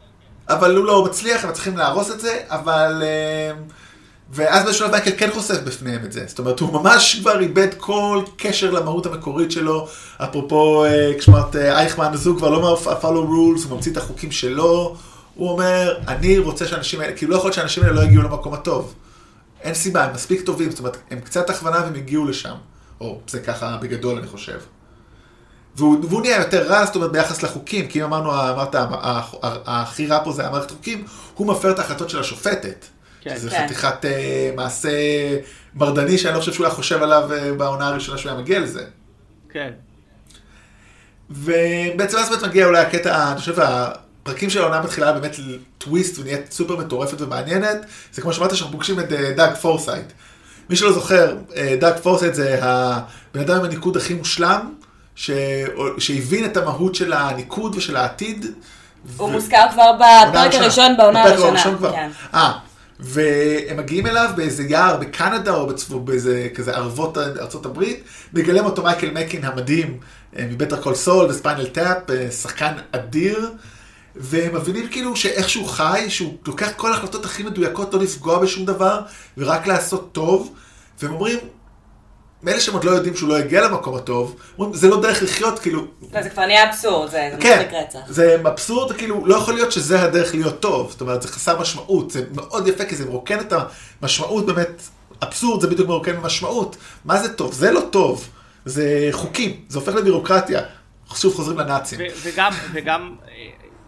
[0.49, 3.03] אבל הוא לא מצליח, הם צריכים להרוס את זה, אבל...
[3.05, 3.51] אה,
[4.29, 6.23] ואז באיזשהו שלב מייקל כן חושף בפניהם את זה.
[6.27, 9.87] זאת אומרת, הוא ממש כבר איבד כל קשר למהות המקורית שלו.
[10.17, 14.95] אפרופו, אה, כשאמרת אה, אייכמן, אז כבר לא מה-follow rules, הוא ממציא את החוקים שלו.
[15.35, 18.53] הוא אומר, אני רוצה שהאנשים האלה, כאילו לא יכול להיות שהאנשים האלה לא יגיעו למקום
[18.53, 18.93] הטוב.
[19.61, 22.55] אין סיבה, הם מספיק טובים, זאת אומרת, הם קצת הכוונה והם הגיעו לשם.
[23.01, 24.57] או, זה ככה בגדול, אני חושב.
[25.77, 28.75] והוא, והוא נהיה יותר רע, זאת אומרת, ביחס לחוקים, כי אם אמרנו, אמרת,
[29.43, 32.85] הכי רע פה זה המערכת חוקים, הוא מפר את ההחלטות של השופטת.
[33.21, 33.35] כן.
[33.35, 33.65] שזה כן.
[33.65, 34.89] חתיכת אה, מעשה
[35.75, 38.83] מרדני שאני לא חושב שהוא היה חושב עליו אה, בעונה הראשונה שהוא היה מגיע לזה.
[39.49, 39.71] כן.
[41.29, 45.35] ובעצם אז באמת מגיע אולי הקטע, אני חושב, הפרקים של העונה מתחילה באמת
[45.77, 47.85] טוויסט ונהיית סופר מטורפת ומעניינת.
[48.13, 50.05] זה כמו שאמרת שאנחנו פוגשים את אה, דאג פורסייט.
[50.69, 54.73] מי שלא זוכר, אה, דאג פורסייט זה הבן אדם עם הניקוד הכי מושלם,
[55.17, 55.31] ש...
[55.97, 58.45] שהבין את המהות של הניקוד ושל העתיד.
[59.17, 60.53] הוא ו- מוזכר כבר בפרק.
[60.53, 61.63] הראשון בעונה הראשונה.
[61.91, 62.09] כן.
[62.33, 62.51] אה,
[62.99, 68.03] והם מגיעים אליו באיזה יער בקנדה או בצפון, באיזה כזה ערבות ארצות הברית,
[68.33, 69.99] מגלם אותו מייקל מקין המדהים
[70.37, 73.51] אה, מ Better Call Saul ו Spinal Tap, אה, שחקן אדיר,
[74.15, 78.65] והם מבינים כאילו שאיך שהוא חי, שהוא לוקח כל ההחלטות הכי מדויקות, לא לפגוע בשום
[78.65, 79.01] דבר,
[79.37, 80.53] ורק לעשות טוב,
[81.01, 81.37] והם אומרים,
[82.43, 85.59] מאלה שהם עוד לא יודעים שהוא לא יגיע למקום הטוב, אומרים, זה לא דרך לחיות,
[85.59, 87.99] כאילו, לא, זה כבר נהיה אבסורד, זה זה כן, מצחיק רצח.
[88.07, 90.91] זה אבסורד, כאילו, לא יכול להיות שזה הדרך להיות טוב.
[90.91, 92.11] זאת אומרת, זה חסר משמעות.
[92.11, 93.53] זה מאוד יפה, כי זה מרוקן את
[94.01, 94.81] המשמעות, באמת,
[95.23, 96.77] אבסורד זה בדיוק מרוקן משמעות.
[97.05, 97.53] מה זה טוב?
[97.53, 98.29] זה לא טוב.
[98.65, 100.61] זה חוקים, זה הופך לבירוקרטיה.
[101.15, 101.99] שוב חוזרים לנאצים.
[102.23, 103.33] וגם, וגם, אה,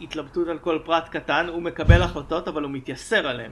[0.01, 3.51] התלבטות על כל פרט קטן, הוא מקבל החלטות אבל הוא מתייסר עליהן.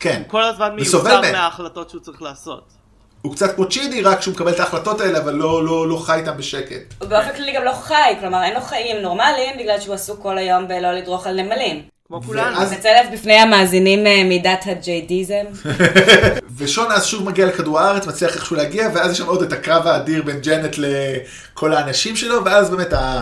[0.00, 0.22] כן.
[0.24, 1.32] הוא כל הזמן מהם.
[1.32, 2.77] מההחלטות שהוא צריך לעשות.
[3.22, 6.14] הוא קצת כמו צ'ידי, רק שהוא מקבל את ההחלטות האלה, אבל לא, לא, לא חי
[6.14, 6.94] איתם בשקט.
[6.98, 10.38] הוא באופן כללי גם לא חי, כלומר אין לו חיים נורמליים בגלל שהוא עסוק כל
[10.38, 11.82] היום בלא לדרוך על נמלים.
[12.08, 12.56] כמו כולנו.
[12.58, 15.44] ואז- מצלף בפני המאזינים אה, מידת הג'יידיזם.
[16.58, 19.86] ושון אז שוב מגיע לכדור הארץ, מצליח איכשהו להגיע, ואז יש שם עוד את הקרב
[19.86, 23.20] האדיר בין ג'נט לכל האנשים שלו, ואז באמת ה...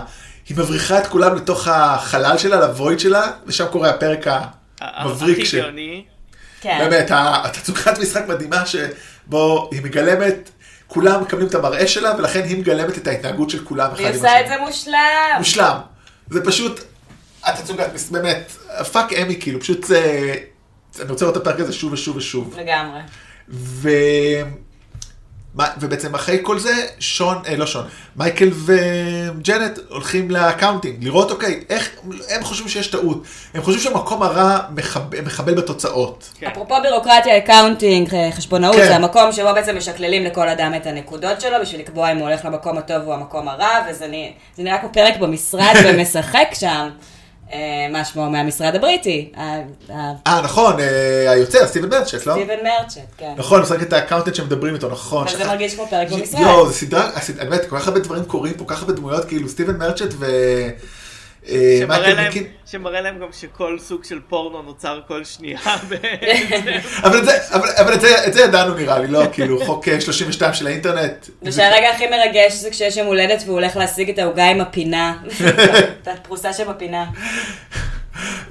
[0.49, 4.27] היא מבריחה את כולם לתוך החלל שלה, ל void שלה, ושם קורה הפרק
[4.81, 5.39] המבריק.
[5.39, 6.05] הכי ש- גאוני.
[6.61, 6.79] כן.
[6.79, 8.67] באמת, התצוגת משחק מדהימה
[9.27, 10.51] שבו היא מגלמת,
[10.87, 14.15] כולם מקבלים את המראה שלה, ולכן היא מגלמת את ההתנהגות של כולם אחד והיא גם
[14.15, 14.49] עושה את.
[14.49, 15.39] זה מושלם.
[15.39, 15.77] מושלם.
[16.31, 16.81] זה פשוט,
[17.45, 18.53] התצוגת, באמת,
[18.93, 20.35] fuck Emmy, כאילו, פשוט זה...
[21.01, 22.55] אני רוצה לראות את הפרק הזה שוב ושוב ושוב.
[22.59, 23.01] לגמרי.
[23.49, 23.91] ו...
[25.57, 27.85] מה- ובעצם אחרי כל זה, שון, אה, לא שון,
[28.17, 31.91] מייקל וג'נט הולכים ל accounting, לראות, אוקיי, איך,
[32.29, 33.23] הם חושבים שיש טעות,
[33.55, 36.31] הם חושבים שהמקום הרע מחב, מחבל בתוצאות.
[36.39, 36.47] כן.
[36.47, 38.85] אפרופו בירוקרטיה, accounting, אה, חשבונאות, כן.
[38.87, 42.45] זה המקום שבו בעצם משקללים לכל אדם את הנקודות שלו בשביל לקבוע אם הוא הולך
[42.45, 44.07] למקום הטוב או המקום הרע, וזה
[44.59, 46.89] נראה כמו פרק במשרד ומשחק שם.
[47.53, 47.59] אה,
[47.93, 49.33] מה שמו מהמשרד הבריטי,
[50.27, 52.33] אה, נכון, אה, היוצר, סטיבן מרצ'ט, לא?
[52.35, 53.33] סטיבן מרצ'ט, כן.
[53.37, 55.29] נכון, משחק את ה accountant שמדברים איתו, נכון.
[55.29, 56.41] אבל זה מרגיש כמו פרק במשרד.
[56.41, 59.25] יואו, זו סדרה, הסד- באמת, כל כך הרבה דברים קורים פה, כל כך הרבה דמויות,
[59.25, 60.27] כאילו סטיבן מרצ'ט ו...
[61.49, 62.45] אה, שמראה להם, מקין.
[62.67, 65.59] שמראה להם גם שכל סוג של פורנו נוצר כל שנייה.
[67.05, 69.23] אבל את זה, אבל, אבל את זה, את זה ידענו נראה לי, לא?
[69.33, 71.27] כאילו, חוק אה, 32 של האינטרנט.
[71.43, 75.19] ושהרגע הכי מרגש זה כשיש יום הולדת והוא הולך להשיג את העוגה עם הפינה.
[76.03, 77.05] את הפרוסה שבפינה.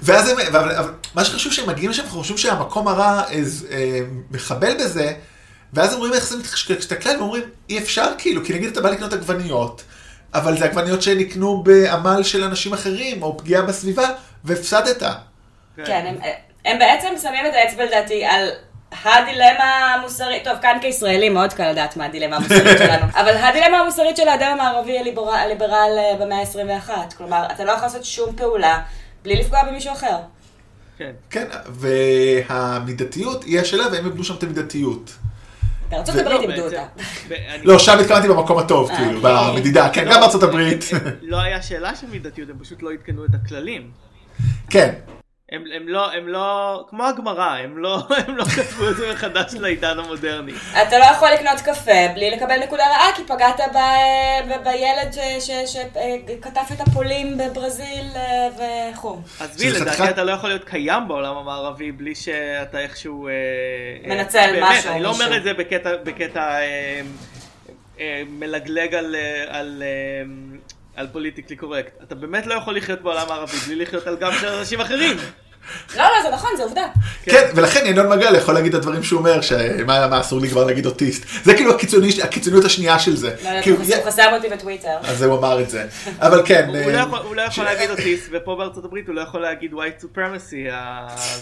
[0.01, 3.99] ואז הם, אבל, אבל מה שחשוב שהם מגיעים לשם, אנחנו חושבים שהמקום הרע אז, אה,
[4.31, 5.13] מחבל בזה,
[5.73, 6.35] ואז הם רואים איך זה
[6.69, 9.83] מתסתכל, ואומרים, אי אפשר כאילו, כי נגיד אתה בא לקנות עגבניות,
[10.37, 14.09] אבל זה עגבניות שנקנו בעמל של אנשים אחרים, או פגיעה בסביבה,
[14.43, 15.03] והפסדת.
[15.85, 16.15] כן, הם,
[16.65, 18.49] הם בעצם שמים את האצבע לדעתי על
[19.03, 24.17] הדילמה המוסרית, טוב, כאן כישראלים מאוד קל לדעת מה הדילמה המוסרית שלנו, אבל הדילמה המוסרית
[24.17, 28.81] של האדם המערבי הליברל, הליברל אה, במאה ה-21, כלומר, אתה לא יכול לעשות שום פעולה
[29.23, 30.17] בלי לפגוע במישהו אחר.
[30.97, 31.11] כן.
[31.29, 35.11] כן, והמידתיות היא השאלה, והם איבדו שם את המידתיות.
[35.95, 36.85] בארצות ו- הברית לא, איבדו אותה.
[37.63, 39.51] לא, שם התכוונתי במקום הטוב, אה, כאילו, אוקיי.
[39.53, 40.83] במדידה, כן, לא, גם בארצות הברית.
[41.21, 43.91] לא היה שאלה של מידתיות, הם פשוט לא עדכנו את הכללים.
[44.69, 44.93] כן,
[45.51, 49.53] הם, הם לא, הם לא, כמו הגמרא, הם לא, הם לא כתבו את זה מחדש
[49.53, 50.51] לעידן המודרני.
[50.81, 53.77] אתה לא יכול לקנות קפה בלי לקבל נקודה רעה, כי פגעת ב,
[54.49, 58.47] ב, בילד שכתב את הפולים בברזיל אה,
[58.93, 59.21] וכו'.
[59.39, 63.27] עזבי, לדעתי אתה לא יכול להיות קיים בעולם המערבי בלי שאתה איכשהו...
[63.27, 65.37] אה, אה, מנצל באמת, משהו, אני לא אומר.
[65.37, 67.01] את זה בקטע, בקטע אה,
[67.99, 70.54] אה, מלגלג על, אה, על, אה,
[70.95, 72.03] על פוליטיקלי קורקט.
[72.03, 75.17] אתה באמת לא יכול לחיות בעולם הערבי בלי לחיות על גב של אנשים אחרים.
[75.97, 76.81] לא, לא, זה נכון, זה עובדה.
[77.23, 80.63] כן, ולכן ינון מגל יכול להגיד את הדברים שהוא אומר, שמה מה אסור לי כבר
[80.65, 81.23] להגיד אוטיסט.
[81.43, 83.27] זה כאילו הקיצוני- הקיצוניות השנייה של זה.
[83.43, 84.97] לא יודעת, כאילו, הוא חס- הוא חסם אותי בטוויטר.
[85.03, 85.85] אז הוא אמר את זה.
[86.19, 86.65] אבל כן.
[86.69, 89.71] הוא לא אה, יכול- לא יכול להגיד אוטיסט, ופה בארצות הברית הוא לא יכול להגיד
[89.73, 90.71] white supremacy,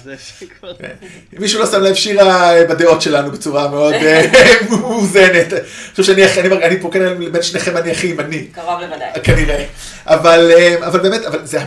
[0.03, 0.74] זה שכבר...
[0.74, 0.93] כן.
[1.39, 4.26] מישהו לא שם לב, שירה אה, בדעות שלנו בצורה מאוד אה,
[4.69, 5.53] מאוזנת.
[5.53, 5.61] אני
[5.91, 8.47] חושב שאני פה כנראה בין שניכם אני הכי ימני.
[8.47, 9.09] קרוב לוודאי.
[9.24, 9.65] כנראה.
[10.05, 10.51] אבל,
[10.86, 11.59] אבל באמת, אבל זה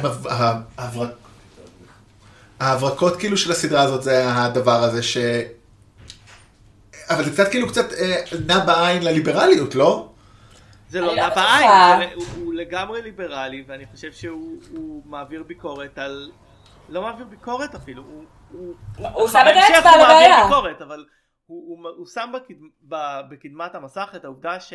[2.61, 5.17] ההברקות כאילו של הסדרה הזאת זה הדבר הזה ש...
[7.11, 10.13] אבל זה קצת כאילו קצת אה, נע בעין לליברליות, לא?
[10.89, 11.97] זה לא לא נע בטוחה.
[11.99, 16.31] בעין, הוא- הוא לגמרי ליברלי, ואני חושב שהוא הוא מעביר ביקורת על...
[16.89, 18.25] לא מעביר ביקורת אפילו, הוא...
[18.53, 18.75] הוא
[19.15, 20.45] הוא שם את האצבע הוא על מעביר הבעיה.
[20.47, 21.05] ביקורת, אבל
[21.47, 22.55] הוא, הוא, הוא שם בקד,
[22.89, 22.95] ב,
[23.31, 24.73] בקדמת המסך את העובדה ש,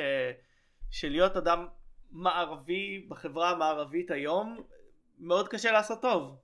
[0.92, 1.66] שלהיות אדם
[2.12, 4.58] מערבי בחברה המערבית היום,
[5.20, 6.36] מאוד קשה לעשות טוב.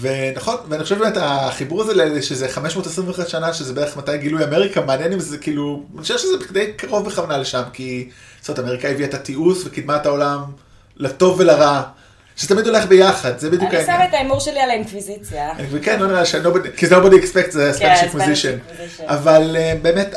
[0.00, 5.12] ונכון, ואני חושב באמת החיבור הזה שזה 521 שנה, שזה בערך מתי גילוי אמריקה, מעניין
[5.12, 8.08] אם זה כאילו, אני חושב שזה די קרוב בכוונה לשם, כי
[8.40, 10.42] זאת אומרת, אמריקה הביאה את התיעוש וקידמה את העולם
[10.96, 11.82] לטוב ולרע,
[12.36, 15.48] שתמיד הולך ביחד, זה בדיוק אני שמה את ההימור שלי על האינקוויזיציה.
[15.70, 16.34] וכן, לא נראה ש...
[16.34, 18.70] nobody- כי nobody expects the כן, Spanish Spanish Inquisition.
[19.00, 19.04] Inquisition.
[19.06, 20.14] אבל אה, באמת,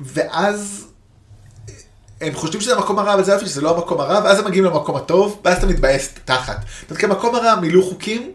[0.00, 0.85] ואז
[2.20, 4.64] הם חושבים שזה המקום הרע, אבל זה יופי שזה לא המקום הרע, ואז הם מגיעים
[4.64, 6.56] למקום הטוב, ואז אתה מתבאס תחת.
[6.80, 8.32] זאת אומרת, כי המקום הרע מילאו חוקים,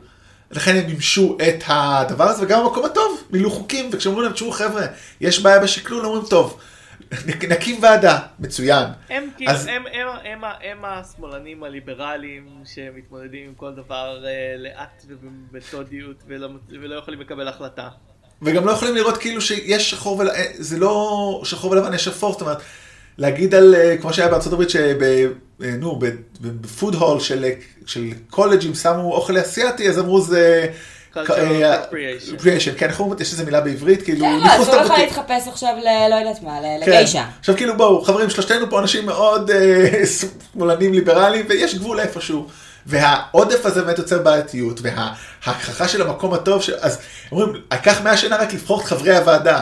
[0.51, 4.85] לכן הם מימשו את הדבר הזה, וגם המקום הטוב מילאו חוקים, וכשאומרים להם, תשמעו חבר'ה,
[5.21, 6.57] יש בעיה בשקלול, אומרים, טוב,
[7.25, 8.87] נק- נקים ועדה, מצוין.
[9.09, 15.05] הם כאילו, אז- הם, הם, הם, הם השמאלנים הליברליים שמתמודדים עם כל דבר אה, לאט
[15.07, 16.47] ובמתודיות ולא,
[16.81, 17.87] ולא יכולים לקבל החלטה.
[18.41, 22.41] וגם לא יכולים לראות כאילו שיש שחור ולבן, זה לא שחור ולבן, יש אפור, זאת
[22.41, 22.57] אומרת,
[23.17, 25.03] להגיד על, אה, כמו שהיה בארצות הברית, שב...
[25.03, 25.25] אה,
[25.79, 25.99] נו,
[26.41, 27.45] בפוד הול של,
[27.85, 30.67] של קולג'ים שמו אוכל אסיאתי, אז אמרו זה...
[31.17, 34.81] אה, appropriation, כן, איך אומרים, יש איזה מילה בעברית, כאילו, כן, לא, ניחוס אסור לך
[34.87, 35.01] תרבותי.
[35.01, 36.09] להתחפש עכשיו ל...
[36.09, 36.91] לא יודעת מה, ל- כן.
[36.91, 37.25] לגיישה.
[37.39, 39.89] עכשיו כאילו בואו, חברים, שלושתנו פה אנשים מאוד אה,
[40.55, 42.47] שמאלנים ליברליים, ויש גבול איפשהו.
[42.85, 46.69] והעודף הזה באמת יוצר בעייתיות, וההכחשה של המקום הטוב, ש...
[46.69, 46.97] אז
[47.31, 49.61] אומרים, לקח 100 שנה רק לבחור את חברי הוועדה.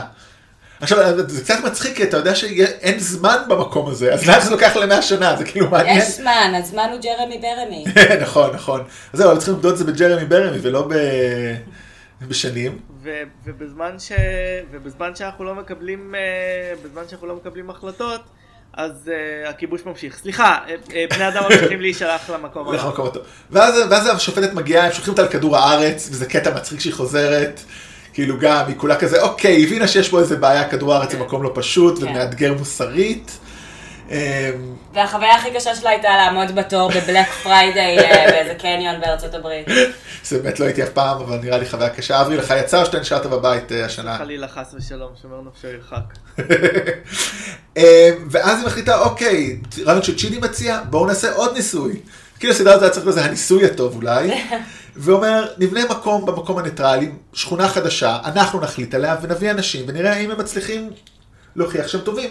[0.82, 4.76] עכשיו, זה קצת מצחיק, כי אתה יודע שאין זמן במקום הזה, אז למה זה לוקח
[4.76, 5.36] ל-100 שנה?
[5.36, 5.98] זה כאילו מעניין.
[5.98, 7.86] יש זמן, הזמן הוא ג'רמי ברמי.
[8.24, 8.84] נכון, נכון.
[9.14, 10.94] אז זהו, צריכים למדוד את זה בג'רמי ברמי ולא ב...
[12.28, 12.80] בשנים.
[13.04, 14.12] ו- ובזמן, ש...
[14.72, 18.22] ובזמן שאנחנו לא מקבלים, אה, בזמן שאנחנו לא מקבלים החלטות,
[18.74, 20.18] אז אה, הכיבוש ממשיך.
[20.18, 20.58] סליחה,
[20.94, 22.76] אה, בני אדם ממשיכים להישלח למקום
[23.08, 23.24] הטוב.
[23.52, 27.62] ואז, ואז השופטת מגיעה, הם שולחים אותה לכדור הארץ, וזה קטע מצחיק שהיא חוזרת.
[28.14, 31.20] כאילו גם, היא כולה כזה, אוקיי, היא הבינה שיש פה איזה בעיה, כדור הארץ זה
[31.20, 32.06] מקום לא פשוט, כן.
[32.06, 33.40] ומאתגר מוסרית.
[34.12, 34.16] אמ,
[34.94, 39.68] והחוויה הכי קשה שלה הייתה לעמוד בתור ב Black Friday אה, באיזה קניון בארצות הברית.
[40.24, 42.22] זה באמת לא הייתי אף פעם, אבל נראה לי חוויה קשה.
[42.22, 44.18] אברי, לך יצא או שאתה נשארת בבית אה, השנה?
[44.18, 46.14] חלילה חס ושלום, שומר נפשו ירחק.
[47.78, 47.84] אמ,
[48.32, 52.00] ואז היא מחליטה, אוקיי, רעיון שצ'ידי מציע, בואו נעשה עוד ניסוי.
[52.40, 54.32] כאילו הסדרה הזאת היה צריך איזה הניסוי הטוב אולי.
[55.02, 60.40] ואומר, נבנה מקום במקום הניטרלי, שכונה חדשה, אנחנו נחליט עליה ונביא אנשים ונראה האם הם
[60.40, 60.90] מצליחים
[61.56, 62.30] להוכיח שהם טובים,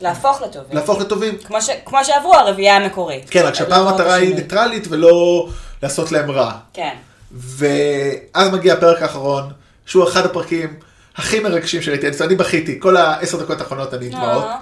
[0.00, 0.76] להפוך לטובים.
[0.76, 1.38] להפוך לטובים.
[1.44, 3.26] כמו ש- כמו שעברו הרביעייה המקורית.
[3.30, 4.34] כן, רק שהפעם המטרה היא.
[4.34, 5.48] ניטרלית ולא
[5.82, 6.52] לעשות להם רע.
[6.72, 6.94] כן.
[7.32, 9.44] ואז מגיע הפרק האחרון,
[9.86, 10.74] שהוא אחד הפרקים
[11.16, 14.44] הכי מרגשים שראיתי, אני בכיתי, כל העשר דקות האחרונות אני דמעות.
[14.44, 14.56] אה.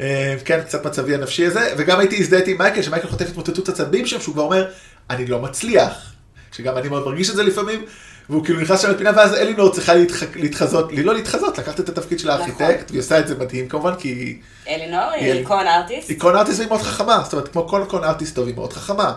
[0.00, 4.06] אה, כן, קצת מצבי הנפשי הזה, וגם הייתי הזדהיתי עם מייקל, שמייקל חוטף התמוטטות עצבים
[4.06, 4.68] שם, שהוא כבר אומר,
[5.10, 6.12] אני לא מצליח.
[6.52, 7.84] שגם אני מאוד מרגיש את זה לפעמים,
[8.30, 10.22] והוא כאילו נכנס שם לפינה, ואז אלינור צריכה להתח...
[10.36, 13.94] להתחזות, לי לא להתחזות, לקחת את התפקיד של הארכיטקט, והיא עושה את זה מדהים כמובן,
[13.98, 14.38] כי
[14.68, 16.08] אלינור היא- איקון ארטיסט.
[16.08, 18.72] היא קון ארטיסט והיא מאוד חכמה, זאת אומרת, כמו כל קון ארטיסט טוב, היא מאוד
[18.72, 19.14] חכמה.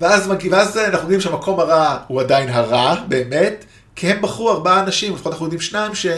[0.00, 3.64] ואז, מגיע, ואז אנחנו יודעים שהמקום הרע הוא עדיין הרע, באמת,
[3.96, 6.16] כי הם בחרו ארבעה אנשים, לפחות אנחנו יודעים שניים, שהם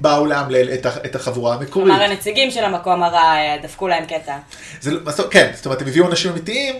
[0.00, 1.72] באו לאמלל את, את החבורה המקורית.
[1.88, 4.36] כלומר הנציגים של המקום הרע אה, דפקו להם קטע.
[4.80, 5.00] זה, לא-
[5.30, 6.74] כן, זאת אומרת, הם הביאו אנשים אמיתיים,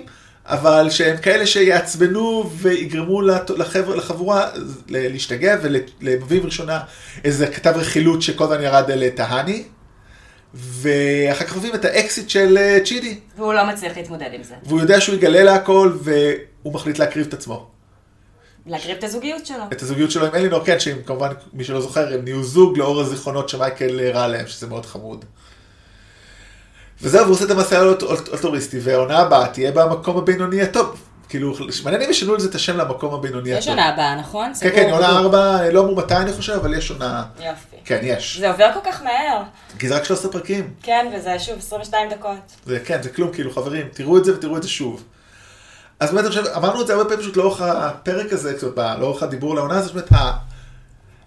[0.51, 3.23] אבל שהם כאלה שיעצבנו ויגרמו
[3.57, 4.51] לחבר, לחבורה
[4.89, 6.81] להשתגע ולמביאים ראשונה
[7.25, 9.65] איזה כתב רכילות שכל הזמן ירד אל טהני.
[10.55, 14.55] ואחר כך מביאים את האקסיט של אה, צ'ידי, והוא לא מצליח להתמודד עם זה.
[14.65, 17.67] והוא יודע שהוא יגלה לה הכל, והוא מחליט להקריב את עצמו.
[18.67, 19.65] להקריב את הזוגיות שלו.
[19.73, 23.01] את הזוגיות שלו עם אלינור, כן, שהם כמובן, מי שלא זוכר, הם נהיו זוג לאור
[23.01, 25.25] הזיכרונות שמייקל הראה להם, שזה מאוד חמוד.
[27.03, 31.01] וזהו, והוא עושה את המסע האלטוריסטי, והעונה הבאה תהיה במקום הבינוני הטוב.
[31.29, 33.63] כאילו, מעניין אם ישנו לזה את השם למקום הבינוני הטוב.
[33.63, 34.53] יש עונה הבאה, נכון?
[34.61, 35.09] כן, כן, עונה.
[35.19, 37.25] ארבע, לא אמרו מתי אני חושב, אבל יש עונה...
[37.39, 37.77] יופי.
[37.85, 38.39] כן, יש.
[38.41, 39.43] זה עובר כל כך מהר.
[39.79, 40.71] כי זה רק 13 פרקים.
[40.83, 42.37] כן, וזה שוב 22 דקות.
[42.67, 45.03] זה כן, זה כלום, כאילו, חברים, תראו את זה ותראו את זה שוב.
[46.01, 48.67] אז באמת, אני חושב, אמרנו את זה הרבה פעמים פשוט לאורך הפרק הזה, קצת,
[48.99, 50.33] לאורך הדיבור לעונה הזאת, באמת, ה-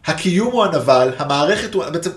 [0.05, 2.09] הקיום הוא הנבל, המערכת הוא, בעצם,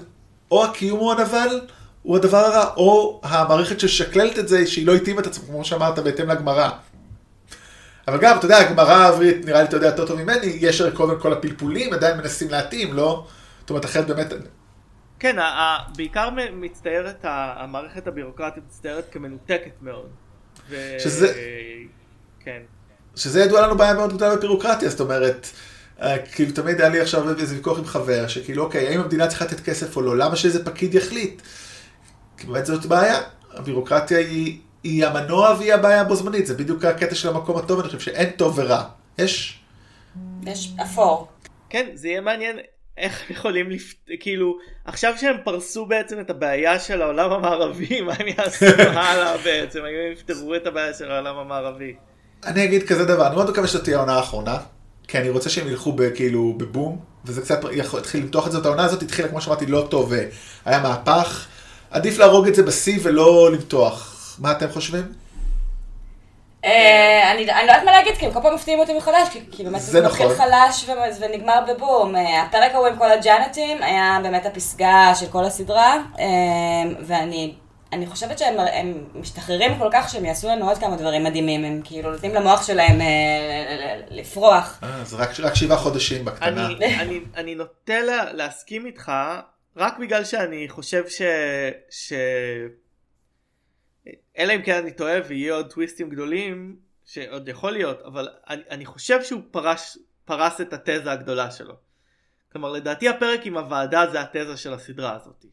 [0.51, 1.61] או הקיום הוא הנבל,
[2.07, 5.99] הוא הדבר הרע, או המערכת ששקללת את זה, שהיא לא התאימה את עצמה, כמו שאמרת,
[5.99, 6.71] בהתאם לגמרא.
[8.09, 10.93] אבל גם, אתה יודע, הגמרא העברית, נראה לי אתה יודע יותר טוב ממני, יש הרי
[10.93, 13.27] קודם כל הפלפולים, עדיין מנסים להתאים, לא?
[13.61, 14.33] זאת אומרת, אחרת באמת,
[15.19, 15.37] כן,
[15.97, 20.09] בעיקר מצטיירת, המערכת הבירוקרטית מצטיירת כמנותקת מאוד.
[20.71, 21.33] ו- שזה-
[22.45, 22.61] כן.
[23.17, 25.47] שזה ידוע לנו בעיה מאוד גדולה בבירוקרטיה, זאת אומרת,
[26.03, 29.45] אה, כאילו תמיד היה לי עכשיו איזה ויכוח עם חבר, שכאילו אוקיי, האם המדינה צריכה
[29.45, 31.43] לתת כסף או לא, למה שאיזה פקיד יחליט?
[32.39, 33.21] כי באמת זאת בעיה,
[33.55, 37.89] הבירוקרטיה היא, היא המנוע והיא הבעיה בו זמנית, זה בדיוק הקטע של המקום הטוב, אני
[37.89, 38.83] חושב שאין טוב ורע,
[39.19, 39.61] יש,
[40.43, 41.29] יש אפור.
[41.71, 42.59] כן, זה יהיה מעניין
[42.99, 43.95] איך הם יכולים לפ...
[44.21, 48.67] כאילו, עכשיו שהם פרסו בעצם את הבעיה של העולם המערבי, מה הם יעשו
[49.01, 49.79] הלאה בעצם?
[49.79, 51.95] האם הם יפתרו את הבעיה של העולם המערבי?
[52.45, 54.59] אני אגיד כזה דבר, אני מאוד מקווה שזאת תהיה העונה האחרונה,
[55.09, 57.61] כי אני רוצה שהם ילכו ב- כאילו בבום, וזה קצת
[57.99, 60.13] התחיל למתוח את זה, העונה הזאת התחילה, כמו שאמרתי, לא טוב,
[60.67, 61.47] והיה מהפך,
[61.91, 64.13] עדיף להרוג את זה בשיא ולא למתוח.
[64.39, 65.13] מה אתם חושבים?
[66.65, 69.81] אה, אני לא יודעת מה להגיד, כי הם כל פעם מפתיעים אותי מחדש, כי- באמת
[69.81, 70.37] זה מתחיל נכון.
[70.39, 70.87] חלש
[71.21, 72.17] ונגמר בבום.
[72.17, 76.25] אה, הפרק ההוא עם כל הג'אנטים היה באמת הפסגה של כל הסדרה, אה,
[77.07, 77.55] ואני
[77.93, 81.81] אני חושבת שהם הם משתחררים כל כך שהם יעשו לנו עוד כמה דברים מדהימים, הם
[81.85, 83.07] כאילו נותנים למוח שלהם אה,
[84.11, 84.81] לפרוח.
[85.05, 86.67] זה רק, רק שבעה חודשים בקטנה.
[86.67, 89.13] אני, אני, אני נוטה לה, להסכים איתך
[89.77, 91.23] רק בגלל שאני חושב ש...
[91.91, 92.13] ש...
[94.39, 98.87] אלא אם כן אני טועה ויהיה עוד טוויסטים גדולים שעוד יכול להיות אבל אני, אני
[98.87, 101.75] חושב שהוא פרש, פרס את התזה הגדולה שלו.
[102.53, 105.45] כלומר לדעתי הפרק עם הוועדה זה התזה של הסדרה הזאת.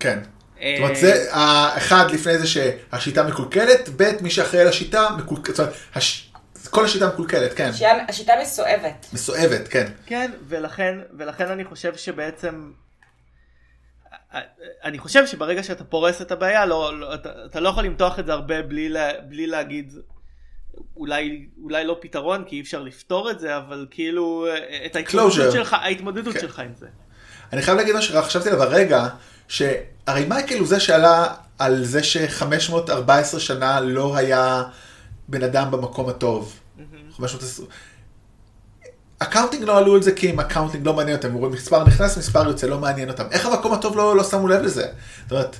[0.00, 0.18] כן.
[0.60, 5.56] אה, זאת אומרת, זה, האחד לפני זה שהשיטה מקולקלת, ב' מי שאחראי על השיטה מקולקלת,
[5.56, 6.32] זאת אומרת, הש-
[6.70, 7.68] כל השיטה מקולקלת, כן.
[7.68, 9.06] השיטה- השיטה מסואבת.
[9.12, 9.92] מסואבת, כן.
[10.06, 12.72] כן, ולכן, ולכן אני חושב שבעצם...
[14.84, 18.26] אני חושב שברגע שאתה פורס את הבעיה, לא, לא, אתה, אתה לא יכול למתוח את
[18.26, 19.92] זה הרבה בלי, לה, בלי להגיד
[20.96, 24.46] אולי, אולי לא פתרון כי אי אפשר לפתור את זה, אבל כאילו
[24.86, 25.52] את ההתמודדות.
[25.52, 26.40] שלך, ההתמודדות כן.
[26.40, 26.86] שלך עם זה.
[27.52, 29.08] אני חייב להגיד משהו, חשבתי עליו הרגע,
[29.48, 34.64] שהרי מייקל הוא זה שעלה על זה ש-514 שנה לא היה
[35.28, 36.60] בן אדם במקום הטוב.
[37.16, 37.68] 520.
[39.18, 42.18] accounting לא עלו על זה כי אם accounting לא מעניין אותם, הם רואים מספר נכנס,
[42.18, 43.24] מספר יוצא, לא מעניין אותם.
[43.30, 44.86] איך המקום הטוב לא, לא שמו לב לזה?
[45.22, 45.56] זאת אומרת,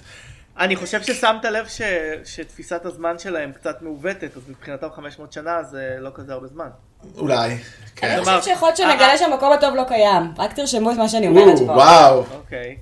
[0.59, 1.83] אני חושב ששמת לב ש,
[2.25, 6.69] שתפיסת הזמן שלהם קצת מעוותת, אז מבחינתם 500 שנה זה לא כזה הרבה זמן.
[7.17, 7.57] אולי.
[7.97, 8.07] כן.
[8.07, 10.33] אני חושבת שיכול להיות אה, שנגלה שהמקום הטוב לא קיים.
[10.39, 11.73] רק תרשמו את מה שאני אומרת או, פה.
[11.73, 12.77] וואו, אוקיי.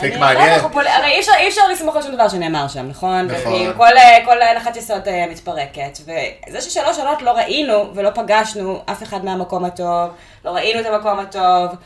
[0.00, 0.60] טריק אני- מעניין.
[0.62, 1.18] לא, פול- הרי אי
[1.48, 3.26] אפשר- לסמוך על שום דבר שנאמר שם, נכון?
[3.26, 3.72] נכון.
[3.76, 5.98] כל, אה, כל הנחת יסוד אה, מתפרקת.
[6.00, 10.10] וזה ששלוש שנות לא ראינו ולא פגשנו אף אחד מהמקום הטוב,
[10.44, 11.76] לא ראינו את המקום הטוב,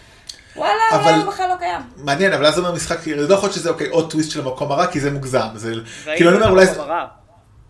[0.57, 1.81] וואלה, אבל- אולי הוא בכלל לא קיים.
[1.97, 4.41] מעניין, אבל אז זה אומר משחק, זה לא יכול להיות שזה אוקיי, עוד טוויסט של
[4.41, 5.47] המקום הרע, כי זה מוגזם.
[5.55, 5.73] זה,
[6.17, 6.67] כאילו אני אומר, אולי...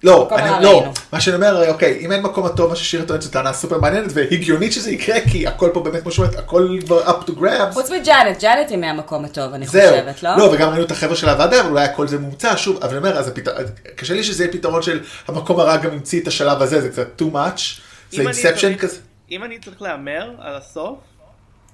[0.03, 0.93] לא, הרע אני, לא.
[1.13, 4.11] מה שאני אומר, אוקיי, אם אין מקום הטוב, מה ששיר טוענת זו טענה סופר מעניינת
[4.15, 7.73] והגיונית שזה יקרה, כי הכל פה באמת, כמו שאומרת, הכל כבר up to grabs.
[7.73, 10.37] חוץ מג'אנט, ג'אנט היא מהמקום הטוב, אני זהו, חושבת, לא?
[10.37, 12.99] לא, וגם ראינו את החבר'ה של הוועדה, אבל אולי הכל זה מומצא, שוב, אבל אני
[12.99, 13.53] אומר, אז הפתר...
[13.97, 17.21] קשה לי שזה יהיה פתרון של המקום הרע גם המציא את השלב הזה, זה קצת
[17.23, 17.81] too much,
[18.11, 18.99] זה אינספשן צריך- כזה.
[19.31, 20.99] אם אני צריך להמר על הסוף,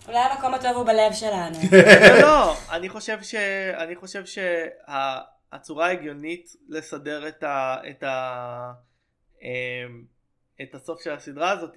[0.08, 1.58] אולי המקום הטוב הוא בלב שלנו.
[2.20, 3.34] לא, לא, אני חושב ש...
[3.78, 4.22] אני חושב
[5.52, 7.76] שהצורה ההגיונית לסדר את ה...
[7.90, 8.72] את ה...
[9.42, 10.02] אמ,
[10.62, 11.74] את הסוף של הסדרה הזאת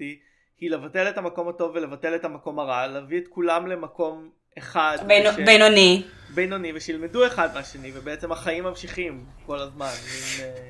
[0.60, 5.28] היא לבטל את המקום הטוב ולבטל את המקום הרע, להביא את כולם למקום אחד, בינו-
[5.30, 6.02] וש- בינוני.
[6.34, 9.90] בינוני ושילמדו אחד מהשני ובעצם החיים ממשיכים כל הזמן.
[10.04, 10.68] מין, אה,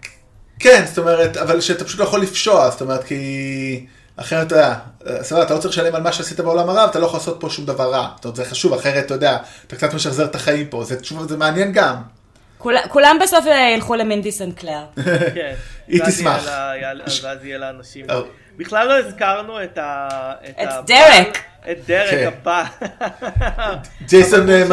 [0.60, 3.86] כן, זאת אומרת, אבל שאתה פשוט לא יכול לפשוע, זאת אומרת, כי...
[4.16, 4.78] אחרת, אתה יודע,
[5.22, 7.50] סבבה, אתה לא צריך לשלם על מה שעשית בעולם הרע, אתה לא יכול לעשות פה
[7.50, 8.08] שום דבר רע.
[8.16, 11.28] זאת אומרת, זה חשוב, אחרת, אתה יודע, אתה קצת משחזר את החיים פה, זה, תשוב,
[11.28, 11.96] זה מעניין גם.
[12.60, 14.84] כול- כולם בסוף אה, ילכו למינדי סנקלר.
[15.34, 15.54] כן.
[15.88, 16.48] היא תשמח.
[17.22, 18.10] ואז יהיה לאנשים.
[18.10, 18.20] אה.
[18.56, 20.08] בכלל לא הזכרנו את ה...
[20.50, 21.38] את דרק.
[21.70, 22.30] את דרק כן.
[22.32, 22.64] הבא.
[24.08, 24.64] ג'ייסון, אה,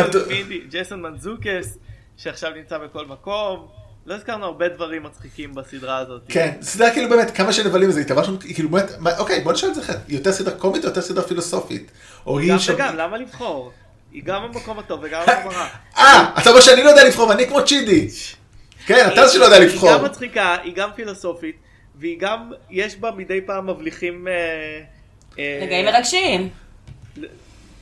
[0.70, 1.78] ג'ייסון מנזוקס,
[2.18, 3.68] שעכשיו נמצא בכל מקום.
[4.06, 6.22] לא הזכרנו הרבה דברים מצחיקים בסדרה הזאת.
[6.30, 9.82] כן, סדרה כאילו באמת, כמה שנבלים זה, שם, כאילו באמת, אוקיי, בוא נשאל את זה
[9.82, 11.92] אחרת, היא יותר סדרה קומית או יותר סדרה פילוסופית?
[12.26, 12.58] גם.
[12.76, 13.72] וגם, למה לבחור?
[14.18, 15.68] היא גם במקום הטוב וגם במקום הרע.
[15.98, 18.08] אה, אתה אומר שאני לא יודע לבחור, ואני כמו צ'ידי.
[18.86, 19.90] כן, אתה זה שלא יודע לבחור.
[19.90, 21.56] היא גם מצחיקה, היא גם פילוסופית,
[21.96, 24.28] והיא גם, יש בה מדי פעם מבליחים...
[24.28, 24.34] אה,
[25.40, 26.50] אה, רגעים מרגשים.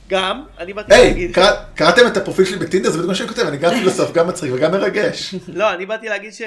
[0.08, 1.34] גם, אני באתי היי, להגיד...
[1.34, 2.90] קרא- קראתם את הפרופיל שלי בטינדר?
[2.90, 5.34] זה בדיוק מה שאני כותב, אני גם פילוסוף, גם מצחיק וגם מרגש.
[5.48, 6.42] לא, אני באתי להגיד ש...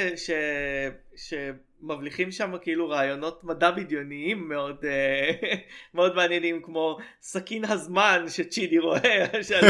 [1.80, 1.82] ש...
[1.82, 5.32] שמבליחים שם כאילו רעיונות מדע בדיוניים מאוד אה,
[5.94, 9.26] מאוד מעניינים כמו סכין הזמן שצ'ידי רואה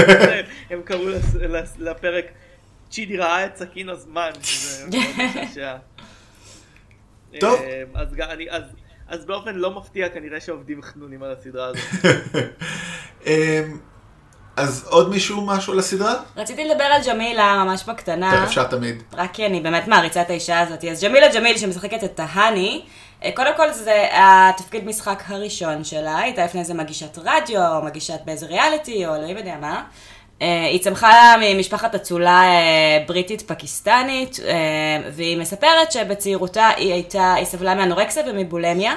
[0.70, 1.06] הם קראו
[1.80, 2.26] לפרק
[2.90, 5.78] צ'ידי ראה את סכין הזמן שזה מאוד משעשע.
[7.40, 7.60] טוב.
[7.62, 8.64] אה, אז, אני, אז,
[9.08, 12.06] אז באופן לא מפתיע כנראה שעובדים חנונים על הסדרה הזאת.
[14.60, 16.14] אז עוד מישהו משהו על הסדרה?
[16.38, 18.44] רציתי לדבר על ג'מילה ממש בקטנה.
[18.44, 19.04] אפשר תמיד.
[19.14, 20.86] רק כי אני באמת מעריצה את האישה הזאת.
[20.86, 22.82] אז ג'מילה ג'מיל שמשחקת את טהני,
[23.24, 28.20] אה, קודם כל זה התפקיד משחק הראשון שלה, הייתה לפני זה מגישת רדיו, או מגישת
[28.26, 29.84] באיזה ריאליטי, או אלוהים יודע מה.
[30.42, 37.46] אה, היא צמחה ממשפחת אצולה אה, בריטית פקיסטנית, אה, והיא מספרת שבצעירותה היא הייתה, היא
[37.46, 38.94] סבלה מאנורקסיה ומבולמיה.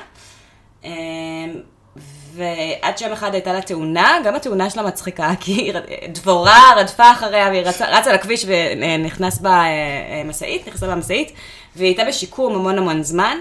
[2.34, 5.72] ועד שיום אחד הייתה לה תאונה, גם התאונה שלה מצחיקה, כי
[6.08, 11.32] דבורה רדפה אחריה והיא רצה, רצה לכביש ונכנס בה אה, אה, משאית, נכנסה בה משאית,
[11.76, 13.36] והיא הייתה בשיקום המון המון זמן,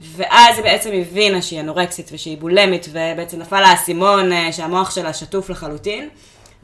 [0.00, 5.12] ואז היא בעצם הבינה שהיא אנורקסית ושהיא בולמית, ובעצם נפל לה האסימון אה, שהמוח שלה
[5.12, 6.08] שטוף לחלוטין,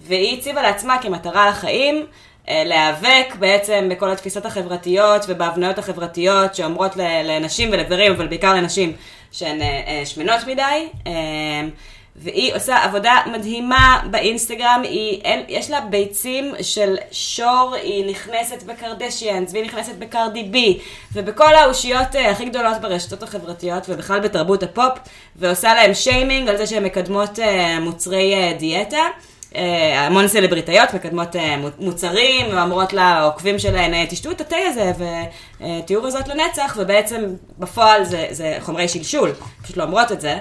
[0.07, 2.07] והיא הציבה לעצמה כמטרה לחיים,
[2.49, 8.93] להיאבק בעצם בכל התפיסות החברתיות ובהבניות החברתיות שאומרות לנשים ולגברים, אבל בעיקר לנשים,
[9.35, 10.89] שהן אה, אה, שמנות מדי.
[11.07, 11.13] אה,
[12.17, 19.65] והיא עושה עבודה מדהימה באינסטגרם, היא, יש לה ביצים של שור, היא נכנסת בקרדשיאנס, והיא
[19.65, 20.79] נכנסת בקרדי בי,
[21.13, 24.99] ובכל האושיות הכי גדולות ברשתות החברתיות, ובכלל בתרבות הפופ,
[25.37, 27.39] ועושה להם שיימינג על זה שהן מקדמות
[27.81, 29.03] מוצרי דיאטה.
[29.57, 34.93] אה, המון סלבריטאיות מקדמות אה, מו- מוצרים, ואומרות לעוקבים שלהן, אה, תשתו את התה הזה
[35.61, 37.25] ותהיו רזות לנצח, ובעצם
[37.59, 39.33] בפועל זה, זה חומרי שלשול,
[39.63, 40.39] פשוט לא אומרות את זה.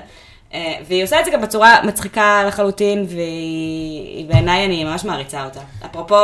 [0.88, 5.60] והיא עושה את זה גם בצורה מצחיקה לחלוטין, והיא בעיניי אני ממש מעריצה אותה.
[5.86, 6.16] אפרופו,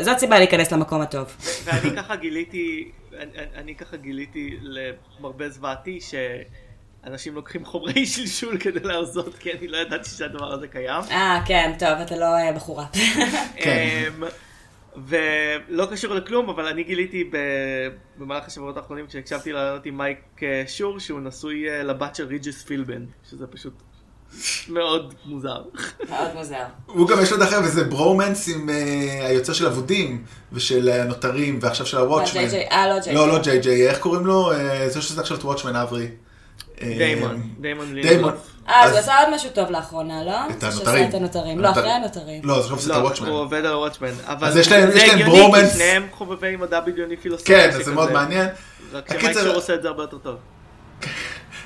[0.00, 1.36] זאת סיבה להיכנס למקום הטוב.
[1.64, 2.88] ואני ככה גיליתי,
[3.18, 5.98] אני, אני ככה גיליתי למרבה זוועתי
[7.04, 11.02] שאנשים לוקחים חומרי שלשול כדי להרזות, כי אני לא ידעתי שהדבר הזה קיים.
[11.10, 12.86] אה, כן, טוב, אתה לא אה, בחורה.
[13.64, 13.86] כן.
[14.18, 14.24] אמ,
[14.96, 17.36] ולא קשור לכלום, אבל אני גיליתי ב...
[18.18, 22.62] במהלך השבועות האחרונים כשהקשבתי לענות עם מייק אה, שור שהוא נשוי אה, לבת של ריג'ס
[22.62, 23.72] פילבן, שזה פשוט
[24.68, 25.62] מאוד מוזר.
[26.08, 26.64] מאוד מוזר.
[26.86, 28.68] הוא גם יש לו דרך אגב איזה ברומנס עם
[29.22, 32.42] היוצר של אבודים ושל הנותרים ועכשיו של הוואטשמן.
[32.42, 33.12] לא, JJ, אה, לא JJ.
[33.12, 34.50] לא, לא ג'יי ג'יי, איך קוראים לו?
[34.86, 36.08] זה שעושה עכשיו את וואטשמן אברי.
[36.82, 37.94] אה, דיימון, דיימון דיימון.
[37.94, 38.34] לינדלוף.
[38.68, 40.36] אה, אז הוא אז- עשה עוד משהו טוב לאחרונה, לא?
[40.50, 41.08] את הנותרים.
[41.08, 41.60] את הנותרים.
[41.60, 42.40] לא, אחרי הנותרים.
[42.44, 43.28] לא, זה עכשיו עושה את לא, הוואטשמן.
[43.28, 44.08] הוא עובד על וואטשמן.
[44.26, 45.72] אבל אז יש להם- הגיוני, כי ברומנס.
[45.74, 47.70] שניהם חובבי מדע בדיוני פילוסופיה.
[47.70, 47.92] כן, אז זה.
[47.92, 48.48] מאוד מעניין.
[48.92, 50.36] רק שמייק הקיצר- שור עושה את זה הרבה יותר טוב.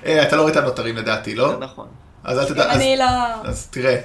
[0.07, 1.49] אה, אתה לא רואה את הנותרים לדעתי, לא?
[1.51, 1.87] זה נכון.
[2.25, 2.65] אז אל תדע.
[2.71, 3.05] אז- אני לא...
[3.45, 3.97] אז תראה.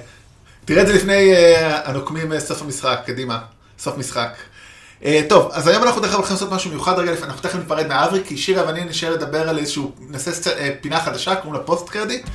[0.64, 3.38] תראה את זה לפני אה, הנוקמים אה, סוף המשחק, קדימה.
[3.78, 4.30] סוף משחק.
[5.04, 7.54] אה, טוב, אז היום אנחנו דרך אגב הולכים לעשות משהו מיוחד רגע לפני, אנחנו תכף
[7.54, 11.52] ניפרד מאברי, כי שירה ואני נשאר לדבר על איזשהו, נעשה סצ- אה, פינה חדשה, קוראים
[11.52, 12.26] לה פוסט קרדיט.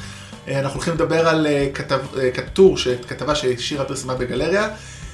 [0.48, 4.70] אה, אנחנו הולכים לדבר על אה, כתב, אה, טור, ש- כתבה ששירה פרסמה בגלריה,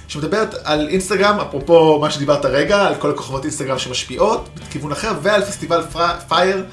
[0.08, 5.45] שמדברת על אינסטגרם, אפרופו מה שדיברת הרגע, על כל הכוכבות אינסטגרם שמשפיעות, בכיוון אחר, ועל
[5.45, 5.82] פסטיבל
[6.28, 6.64] פייר,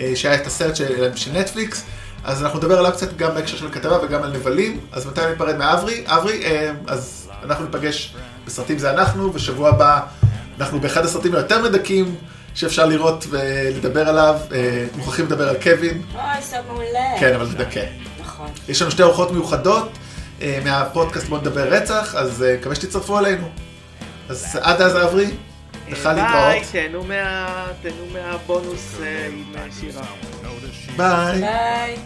[0.00, 1.82] אה, שהיה את הסרט של, של נטפליקס.
[2.24, 4.80] אז אנחנו נדבר עליו קצת גם בהקשר של הכתבה וגם על נבלים.
[4.92, 6.02] אז מתי ניפרד מאברי?
[6.06, 8.14] אברי, אה, אז אנחנו ניפגש
[8.46, 10.00] בסרטים זה אנחנו, ושבוע הבא
[10.62, 12.14] אנחנו באחד הסרטים היותר מדכאים
[12.54, 14.36] שאפשר לראות ולדבר עליו.
[14.52, 17.20] אה, מוכרחים לדבר על קווין, אוי, סוף מעולה.
[17.20, 17.84] כן, אבל זה דכא.
[18.20, 18.48] נכון.
[18.68, 19.88] יש לנו שתי אורחות מיוחדות
[20.42, 23.48] אה, מהפודקאסט בוא נדבר רצח, אז אה, מקווה שתצטרפו אלינו.
[24.28, 25.30] אז עד אז אברי,
[25.88, 27.04] לך ביי, להתראות.
[27.06, 30.02] מה- תהנו מהבונוס אה, עם אה, שירה.
[30.96, 31.40] ביי.
[31.40, 31.96] ביי.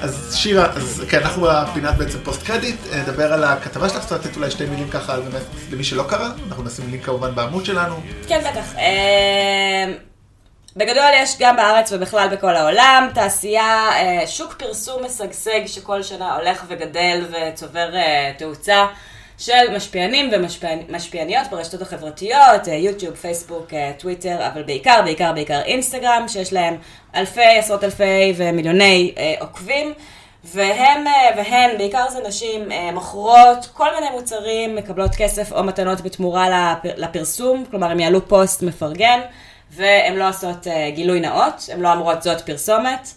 [0.00, 4.24] אז שירה, אז כן, אנחנו בפינת בעצם post credit, אה, נדבר על הכתבה שלך, קצת
[4.24, 5.42] לתת אולי שתי מילים ככה, באמת,
[5.72, 8.00] למי שלא קרא, אנחנו נשים לינק כמובן בעמוד שלנו.
[8.28, 8.72] כן, בטח.
[10.76, 13.90] בגדול יש גם בארץ ובכלל בכל העולם תעשייה,
[14.26, 17.88] שוק פרסום משגשג שכל שנה הולך וגדל וצובר
[18.38, 18.86] תאוצה
[19.38, 20.30] של משפיענים
[20.88, 26.76] ומשפיעניות ברשתות החברתיות, אה, יוטיוב, פייסבוק, אה, טוויטר, אבל בעיקר, בעיקר, בעיקר אינסטגרם, שיש להם
[27.14, 29.92] אלפי, עשרות אלפי ומיליוני אה, עוקבים.
[30.44, 31.04] והם
[31.36, 37.64] והן, בעיקר זה נשים, מוכרות כל מיני מוצרים, מקבלות כסף או מתנות בתמורה לפ- לפרסום,
[37.70, 39.20] כלומר הם יעלו פוסט מפרגן,
[39.70, 43.08] והן לא עושות גילוי נאות, הן לא אמורות זאת פרסומת.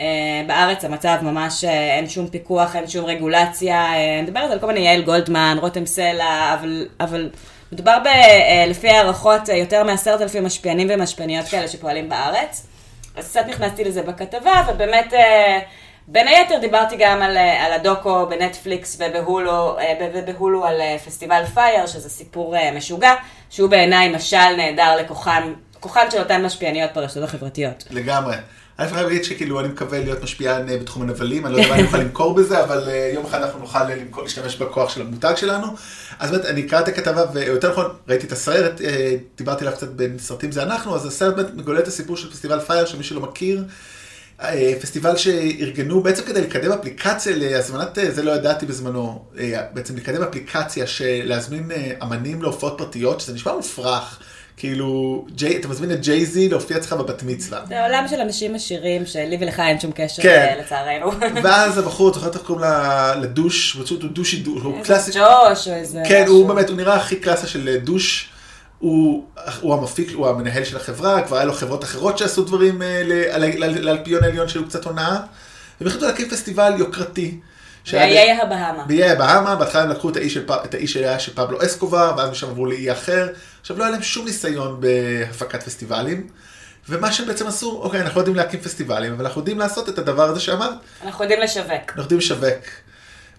[0.00, 4.58] אה, בארץ המצב ממש אה, אין שום פיקוח, אין שום רגולציה, אה, אני מדברת על
[4.58, 7.30] כל מיני יעל גולדמן, רותם סלע, אבל, אבל
[7.72, 8.08] מדובר ב,
[8.70, 12.66] לפי הערכות, יותר מעשרת אלפים משפיענים ומשפיעניות כאלה שפועלים בארץ.
[13.16, 15.12] אז קצת נכנסתי לזה בכתבה, ובאמת,
[16.08, 19.76] בין היתר דיברתי גם על, על הדוקו בנטפליקס ובהולו,
[20.14, 23.12] ובהולו על פסטיבל פייר, שזה סיפור משוגע,
[23.50, 27.84] שהוא בעיניי משל נהדר לכוחן, כוחן של אותן משפיעניות ברשתות החברתיות.
[27.90, 28.34] לגמרי.
[28.78, 31.74] אני חייב להגיד שכאילו אני מקווה להיות משפיען אה, בתחום הנבלים, אני לא יודע מה
[31.74, 35.34] אני אוכל למכור בזה, אבל אה, יום אחד אנחנו נוכל אה, להשתמש בכוח של המותג
[35.36, 35.66] שלנו.
[36.18, 38.80] אז באמת, אני אקרא את הכתבה, ויותר נכון, ראיתי את הסרט,
[39.36, 42.60] דיברתי עליו קצת בין סרטים זה אנחנו, אז הסרט באמת מגולל את הסיפור של פסטיבל
[42.60, 43.64] פייר, שמי שלא מכיר,
[44.80, 49.24] פסטיבל שארגנו בעצם כדי לקדם אפליקציה להזמנת, זה לא ידעתי בזמנו,
[49.72, 54.20] בעצם לקדם אפליקציה של להזמין אה, אמנים להופעות פרטיות, שזה נשמע מופרך.
[54.56, 57.60] כאילו, ג'יי, אתה מזמין את ג'יי-זי להופיע אצלך בבת מצווה.
[57.68, 60.46] זה עולם של אנשים עשירים, שלי ולך אין שום קשר, כן.
[60.48, 61.12] אה, לצערנו.
[61.44, 62.70] ואז הבחור, אתה זוכר איך קוראים
[63.22, 66.02] לדוש, פשוט הוא דושי דוש, הוא קלאסי, ג'וש או איזה...
[66.08, 66.34] כן, משהו.
[66.34, 68.28] הוא באמת, הוא נראה הכי קלאסה של דוש,
[68.78, 69.24] הוא,
[69.60, 73.02] הוא המפיק, הוא המנהל של החברה, כבר היה לו חברות אחרות שעשו דברים אה,
[73.58, 75.16] לאלפיון העליון שהיו קצת הונאה,
[75.80, 77.38] והם החליטו להקים פסטיבל יוקרתי.
[77.92, 78.84] באיי הבהמה.
[78.86, 82.12] באיי הבהמה, בהתחלה הם לקחו את האי, של, פ- את האי שהיה של פבלו אסקובר,
[82.16, 83.28] ואז משם עברו לאי אחר.
[83.60, 86.26] עכשיו לא היה להם שום ניסיון בהפקת פסטיבלים,
[86.88, 89.98] ומה שהם בעצם עשו, אוקיי, אנחנו לא יודעים להקים פסטיבלים, אבל אנחנו יודעים לעשות את
[89.98, 90.72] הדבר הזה שאמרת,
[91.04, 91.70] אנחנו יודעים לשווק.
[91.88, 92.64] אנחנו יודעים לשווק.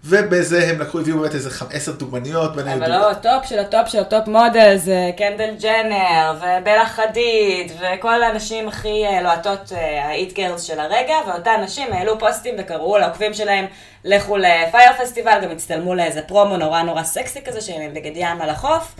[0.07, 3.87] ובזה הם לקחו, הביאו באמת איזה עשר דוגמניות, אבל לא, ה top של ה top
[3.87, 9.71] של ה top model זה קנדל ג'נר ובלה חדיד וכל הנשים הכי אה, לוהטות
[10.03, 13.65] ה it girls של הרגע ואותן נשים העלו פוסטים וקראו לעוקבים שלהם
[14.03, 18.11] לכו ל Fyre Festival, גם הצטלמו לאיזה פרומו נורא נורא סקסי כזה שהם עם בגד
[18.15, 18.95] ים על החוף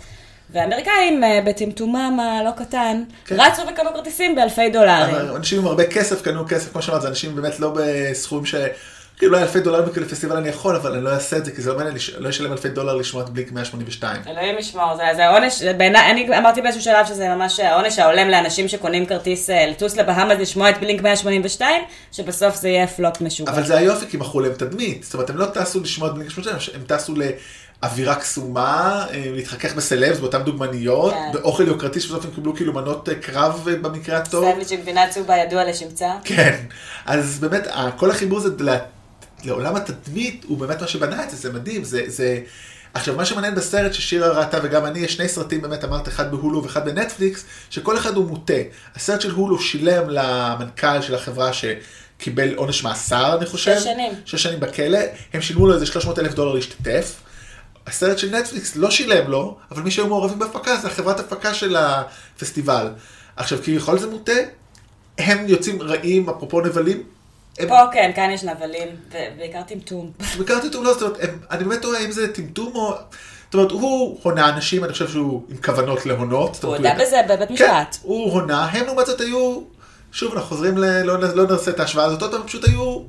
[0.50, 3.40] והאמריקאים אה, בטמטומם הלא קטן כן.
[3.40, 5.36] רצו וקנו כרטיסים באלפי דולרים.
[5.36, 8.54] אנשים עם הרבה כסף קנו כסף, כמו שאמרת, זה אנשים באמת לא בסכומים ש...
[9.18, 11.62] כאילו לא אלפי דולרים כאילו לפסטיבל אני יכול, אבל אני לא אעשה את זה, כי
[11.62, 14.22] זה לא מעניין, לא אשלם אלפי דולר לשמוע את בלינק 182.
[14.26, 18.68] אלוהים ישמור, זה, זה עונש, בעיניי, אני אמרתי באיזשהו שלב שזה ממש העונש ההולם לאנשים
[18.68, 23.52] שקונים כרטיס אה, לטוס לבהאמאס לשמוע את בלינק 182, שבסוף זה יהיה פלופ משוגע.
[23.52, 25.02] אבל זה היופי, כי מכרו להם תדמית.
[25.04, 27.14] זאת אומרת, הם לא טסו לשמוע את בלינק 182, הם טסו
[27.82, 31.28] לאווירה קסומה, אה, להתחכך בסלבס באותן דוגמניות, כן.
[31.32, 34.44] באוכל יוקרתי, שבסוף הם קיבלו כאילו מנות אה, קרב במקרה הטוב.
[34.44, 36.10] סנדוויץ' עם גבינה צהובה ידוע לשמצה.
[36.24, 36.54] כן,
[37.06, 38.76] אז באמת, ה- כל החיבור הזה ל-
[39.46, 42.02] לעולם התדמית, הוא באמת מה שבנה את זה, זה מדהים, זה...
[42.06, 42.40] זה...
[42.94, 46.62] עכשיו, מה שמעניין בסרט ששירה ראתה וגם אני, יש שני סרטים באמת, אמרת, אחד בהולו
[46.62, 48.54] ואחד בנטפליקס, שכל אחד הוא מוטה.
[48.94, 53.76] הסרט של הולו שילם למנכ"ל של החברה שקיבל עונש מאסר, אני חושב.
[53.78, 54.12] שש שנים.
[54.24, 54.98] שש שנים בכלא,
[55.32, 57.20] הם שילמו לו איזה 300 אלף דולר להשתתף.
[57.86, 61.76] הסרט של נטפליקס לא שילם לו, אבל מי שהיו מעורבים בהפקה זה החברת הפקה של
[61.76, 62.88] הפסטיבל.
[63.36, 64.32] עכשיו, כביכול זה מוטה,
[65.18, 67.02] הם יוצאים רעים, אפרופו נבלים.
[67.58, 70.10] הם פה כן, כאן יש נבלים, ובעיקר טמטום.
[70.36, 72.94] בעיקר טמטום לא, זאת אומרת, הם, אני באמת רואה אם זה טמטום או...
[73.44, 76.64] זאת אומרת, הוא הונה אנשים, אני חושב שהוא עם כוונות להונות.
[76.64, 77.96] הוא הודה בזה בבית כן, משפט.
[78.02, 79.60] הוא הונה, הם לעומת זאת היו,
[80.12, 81.02] שוב, אנחנו חוזרים ל...
[81.02, 83.00] לא, לא נעשה את ההשוואה הזאת, עוד פעם, פשוט היו,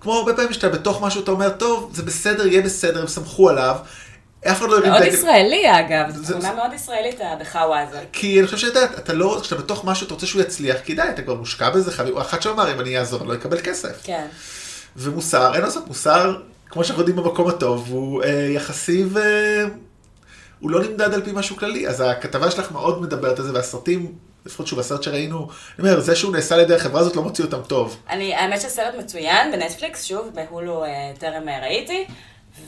[0.00, 3.48] כמו הרבה פעמים שאתה בתוך משהו, אתה אומר, טוב, זה בסדר, יהיה בסדר, הם סמכו
[3.50, 3.76] עליו,
[4.52, 5.14] אף אחד לא הרים מאוד דגל.
[5.14, 8.00] ישראלי אגב, זו תמונה מאוד ישראלית הבחאווה הזאת.
[8.12, 10.94] כי אני חושב שאתה יודע, אתה לא, כשאתה בתוך משהו, אתה רוצה שהוא יצליח, כי
[10.94, 14.00] די, אתה כבר מושקע בזה, חייב, אחד שאמר, אם אני אעזור, אני לא אקבל כסף.
[14.02, 14.26] כן.
[14.96, 16.36] ומוסר, אין לעשות, מוסר,
[16.68, 19.20] כמו שאנחנו יודעים במקום הטוב, הוא אה, יחסי ו...
[20.60, 24.12] הוא לא נמדד על פי משהו כללי, אז הכתבה שלך מאוד מדברת על זה, והסרטים,
[24.46, 27.44] לפחות שוב, הסרט שראינו, אני אומר, זה שהוא נעשה על ידי החברה הזאת לא מוציא
[27.44, 27.96] אותם טוב.
[28.10, 32.06] אני, האמת שהסרט מצוין בנטפליקס, שוב, בהולו אה, טרם אה, ראיתי,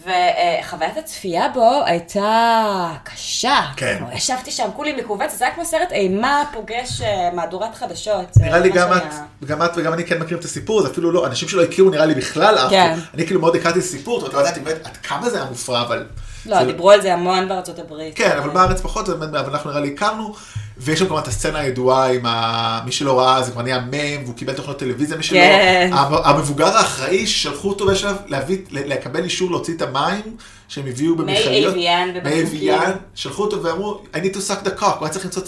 [0.03, 3.61] וחוויית הצפייה בו הייתה קשה.
[3.77, 3.97] כן.
[3.99, 8.27] כמו, ישבתי שם, כולי מכווצת, זה היה כמו סרט אימה פוגש אה, מהדורת חדשות.
[8.37, 9.03] נראה לי גם את,
[9.45, 12.07] גם את וגם אני כן מכירים את הסיפור, זה אפילו לא, אנשים שלא הכירו נראה
[12.07, 12.99] לי בכלל אף כן.
[13.15, 16.07] אני כאילו מאוד הכרתי סיפור, זאת אומרת, לא באמת עד כמה זה היה מופרע, אבל...
[16.49, 18.17] לא, זה- דיברו על זה המון בארצות הברית.
[18.17, 20.35] כן, אבל בארץ פחות, אבל אנחנו נראה לי הכרנו,
[20.79, 22.81] ויש שם כמובן את הסצנה הידועה עם ה...
[22.85, 25.39] מי שלא ראה, זה כבר נהיה מם, והוא קיבל תוכנות טלוויזיה, מי שלא...
[25.39, 25.91] כן.
[25.93, 30.37] המ- המבוגר האחראי ששלחו אותו בשלב להביא, לקבל אישור להוציא את המים
[30.69, 31.73] שהם הביאו במכליות.
[31.73, 32.43] אביאן מי.
[32.43, 35.43] אביאן, שלחו אותו ואמרו, I need to suck the cock, הוא היה צריך למצוא,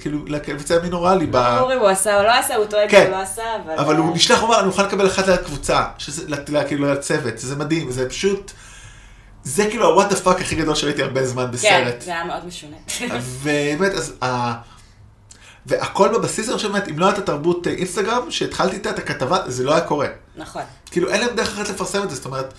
[0.00, 1.26] כאילו, לבצע מין אוראלי.
[1.26, 3.02] ב- אורי, הוא עשה או לא עשה, הוא טוען כן.
[3.04, 3.72] שהוא לא עשה, אבל...
[3.78, 6.22] אבל הוא נשלח, הוא אמר, אני מוכן לקבל אחד לקבוצה, שזה,
[6.68, 8.52] כאילו לצוות, זה מדהים, זה פשוט,
[9.44, 12.02] זה כאילו ה-what the fuck הכי גדול שראיתי הרבה זמן כן, בסרט.
[12.02, 12.76] זה היה מאוד משונה.
[13.20, 14.52] ובאמת, אז ה...
[15.66, 19.38] והכל בבסיס, אני חושב, באמת, אם לא הייתה תרבות אה, אינסטגרם, שהתחלתי איתה את הכתבה,
[19.46, 20.06] זה לא היה קורה.
[20.36, 20.62] נכון.
[20.90, 22.54] כאילו, אין להם דרך אחרת לפרסם את זה, זאת אומרת,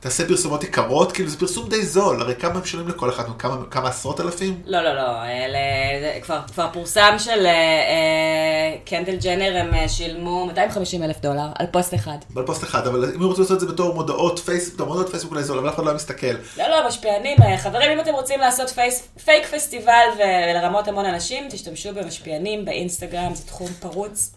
[0.00, 3.56] תעשה פרסומות יקרות, כאילו, זה פרסום די זול, הרי כמה הם משלמים לכל אחד, כמה,
[3.70, 4.62] כמה עשרות אלפים?
[4.66, 5.58] לא, לא, לא, אלה,
[6.00, 11.46] זה כבר, כבר פורסם של אה, אה, קנדל ג'נר, הם אה, שילמו 250 אלף דולר
[11.58, 12.16] על פוסט אחד.
[12.36, 15.32] על פוסט אחד, אבל אם הם רוצים לעשות את זה בתור מודעות פייסבוק, מודעות פייסבוק
[15.32, 16.34] אולי זול, אבל אף אחד לא היה מסתכל.
[16.58, 21.48] לא, לא, משפיענים, אה, חברים, אם אתם רוצים לעשות פייס, פייק פסטיבל ולרמות המון אנשים,
[21.50, 24.32] תשתמשו במשפיענים באינסטגרם, זה תחום פרוץ.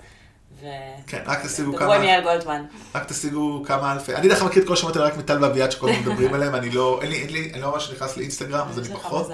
[0.63, 0.67] ו...
[1.07, 2.63] כן, רק תשיגו דברו כמה, עם יעל גולדמן.
[2.95, 5.71] רק תשיגו כמה אלפי, אני דרך אגב מכיר את כל השמות האלה רק מטל ואביעד
[5.71, 8.67] שכל הזמן מדברים עליהם, אני לא, אין לי, אין לי, אני לא ממש נכנס לאינסטגרם,
[8.69, 9.29] אז אני פחות.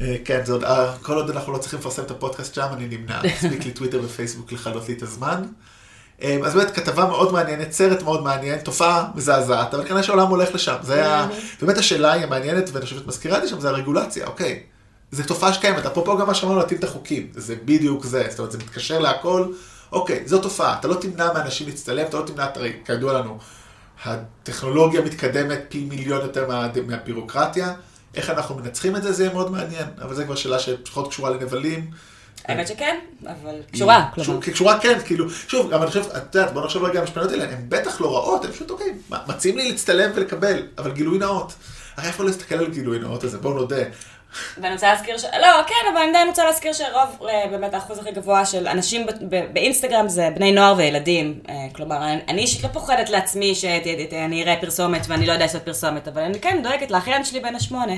[0.00, 2.86] אה, כן, זה עוד, אה, כל עוד אנחנו לא צריכים לפרסם את הפודקאסט שם, אני
[2.86, 3.20] נמנע.
[3.44, 5.42] מספיק לי טוויטר ופייסבוק לכלות לי את הזמן.
[6.22, 10.54] אה, אז באמת, כתבה מאוד מעניינת, סרט מאוד מעניין, תופעה מזעזעת, אבל כנראה שהעולם הולך
[10.54, 10.76] לשם.
[10.82, 11.28] זה היה,
[11.62, 14.62] באמת השאלה היא המעניינת, ואני חושבת מזכירה את זה שם, זה הרגולציה, אוקיי.
[15.12, 18.52] זו תופעה שקיימת, אפרופו גם מה שאמרנו להתאים את החוקים, זה בדיוק זה, זאת אומרת,
[18.52, 19.44] זה מתקשר להכל,
[19.92, 23.38] אוקיי, זו תופעה, אתה לא תמנע מאנשים להצטלם, אתה לא תמנע, הרי כידוע לנו,
[24.04, 27.72] הטכנולוגיה מתקדמת פי מיליון יותר מה, מהבירוקרטיה,
[28.14, 31.30] איך אנחנו מנצחים את זה, זה יהיה מאוד מעניין, אבל זו כבר שאלה שפחות קשורה
[31.30, 31.90] לנבלים.
[32.44, 34.40] האמת שכן, אבל קשורה, כלומר.
[34.40, 37.30] קשור- קשורה כן, כאילו, שוב, גם אני חושב, את יודעת, בוא נחשוב רגע על המשפטנות
[37.30, 38.94] האלה, הן בטח לא רעות, הן פשוט אוקיי,
[39.28, 41.52] מציעים לי להצטלם ולקבל, אבל גילוי נאות.
[41.96, 43.82] הרי איפה לא להסתכל על גילוי נאות הזה, בואו נודה.
[44.58, 45.24] ואני רוצה להזכיר ש...
[45.24, 49.06] לא, כן, אבל אני עדיין רוצה להזכיר שרוב, אה, באמת האחוז הכי גבוה של אנשים
[49.52, 51.38] באינסטגרם זה בני נוער וילדים.
[51.48, 51.96] אה, כלומר,
[52.28, 56.40] אני- אישית לא פוחדת לעצמי שאני אראה פרסומת ואני לא יודע לעשות פרסומת, אבל אני
[56.40, 57.92] כן דואגת לאחיין שלי בן השמונה,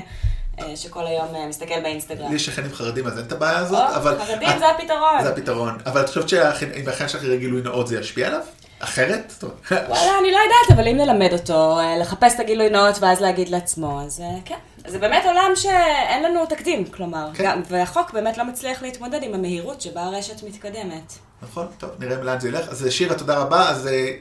[0.59, 2.29] אה, שכל היום מסתכל באינסטגרם.
[2.29, 4.17] לי יש שכנים חרדים, אז אין את הבעיה הזאת, או, אבל...
[4.27, 5.21] חרדים את- זה הפתרון.
[5.23, 5.77] זה הפתרון.
[5.85, 6.41] אבל את חושבת שאם
[6.87, 8.41] האחיין שלך יראה גילוי נאות זה ישפיע עליו?
[8.79, 9.33] אחרת?
[9.71, 14.01] וואלה, אני לא יודעת, אבל אם נלמד אותו, לחפש את הגילוי נאות ואז להגיד לעצמו,
[14.05, 14.55] אז כן.
[14.87, 17.43] זה באמת עולם שאין לנו תקדים, כלומר, כן.
[17.43, 21.13] גם, והחוק באמת לא מצליח להתמודד עם המהירות שבה הרשת מתקדמת.
[21.41, 22.69] נכון, טוב, נראה לאן זה ילך.
[22.69, 23.69] אז שירה, תודה רבה.
[23.69, 24.13] אז, אה,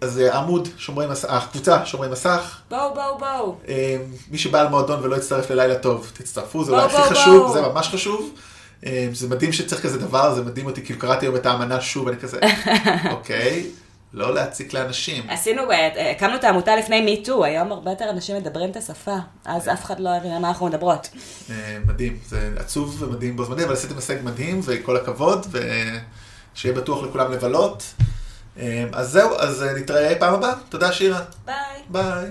[0.00, 2.60] אז אה, עמוד שומרי מסך, הקבוצה שומרי מסך.
[2.70, 3.56] בואו, בואו, בואו.
[3.68, 3.96] אה,
[4.30, 7.52] מי שבא למועדון ולא יצטרף ללילה טוב, תצטרפו, זה אולי הכי בואו, חשוב, בואו.
[7.52, 8.34] זה ממש חשוב.
[8.86, 12.08] אה, זה מדהים שצריך כזה דבר, זה מדהים אותי, כאילו קראתי היום את האמנה שוב,
[12.08, 12.40] אני כזה,
[13.10, 13.66] אוקיי.
[14.12, 15.30] לא להציק לאנשים.
[15.30, 19.68] עשינו, אה, הקמנו את העמותה לפני מיטו, היום הרבה יותר אנשים מדברים את השפה, אז
[19.68, 21.08] אף אחד לא הבין על מה אנחנו מדברות.
[21.50, 25.46] אה, מדהים, זה עצוב ומדהים בו זמני, אבל עשיתם הישג מדהים, וכל הכבוד,
[26.54, 27.82] ושיהיה בטוח לכולם לבלות.
[28.58, 30.54] אה, אז זהו, אז אה, נתראה פעם הבאה.
[30.68, 31.20] תודה שירה.
[31.44, 31.54] ביי.
[31.88, 32.30] ביי.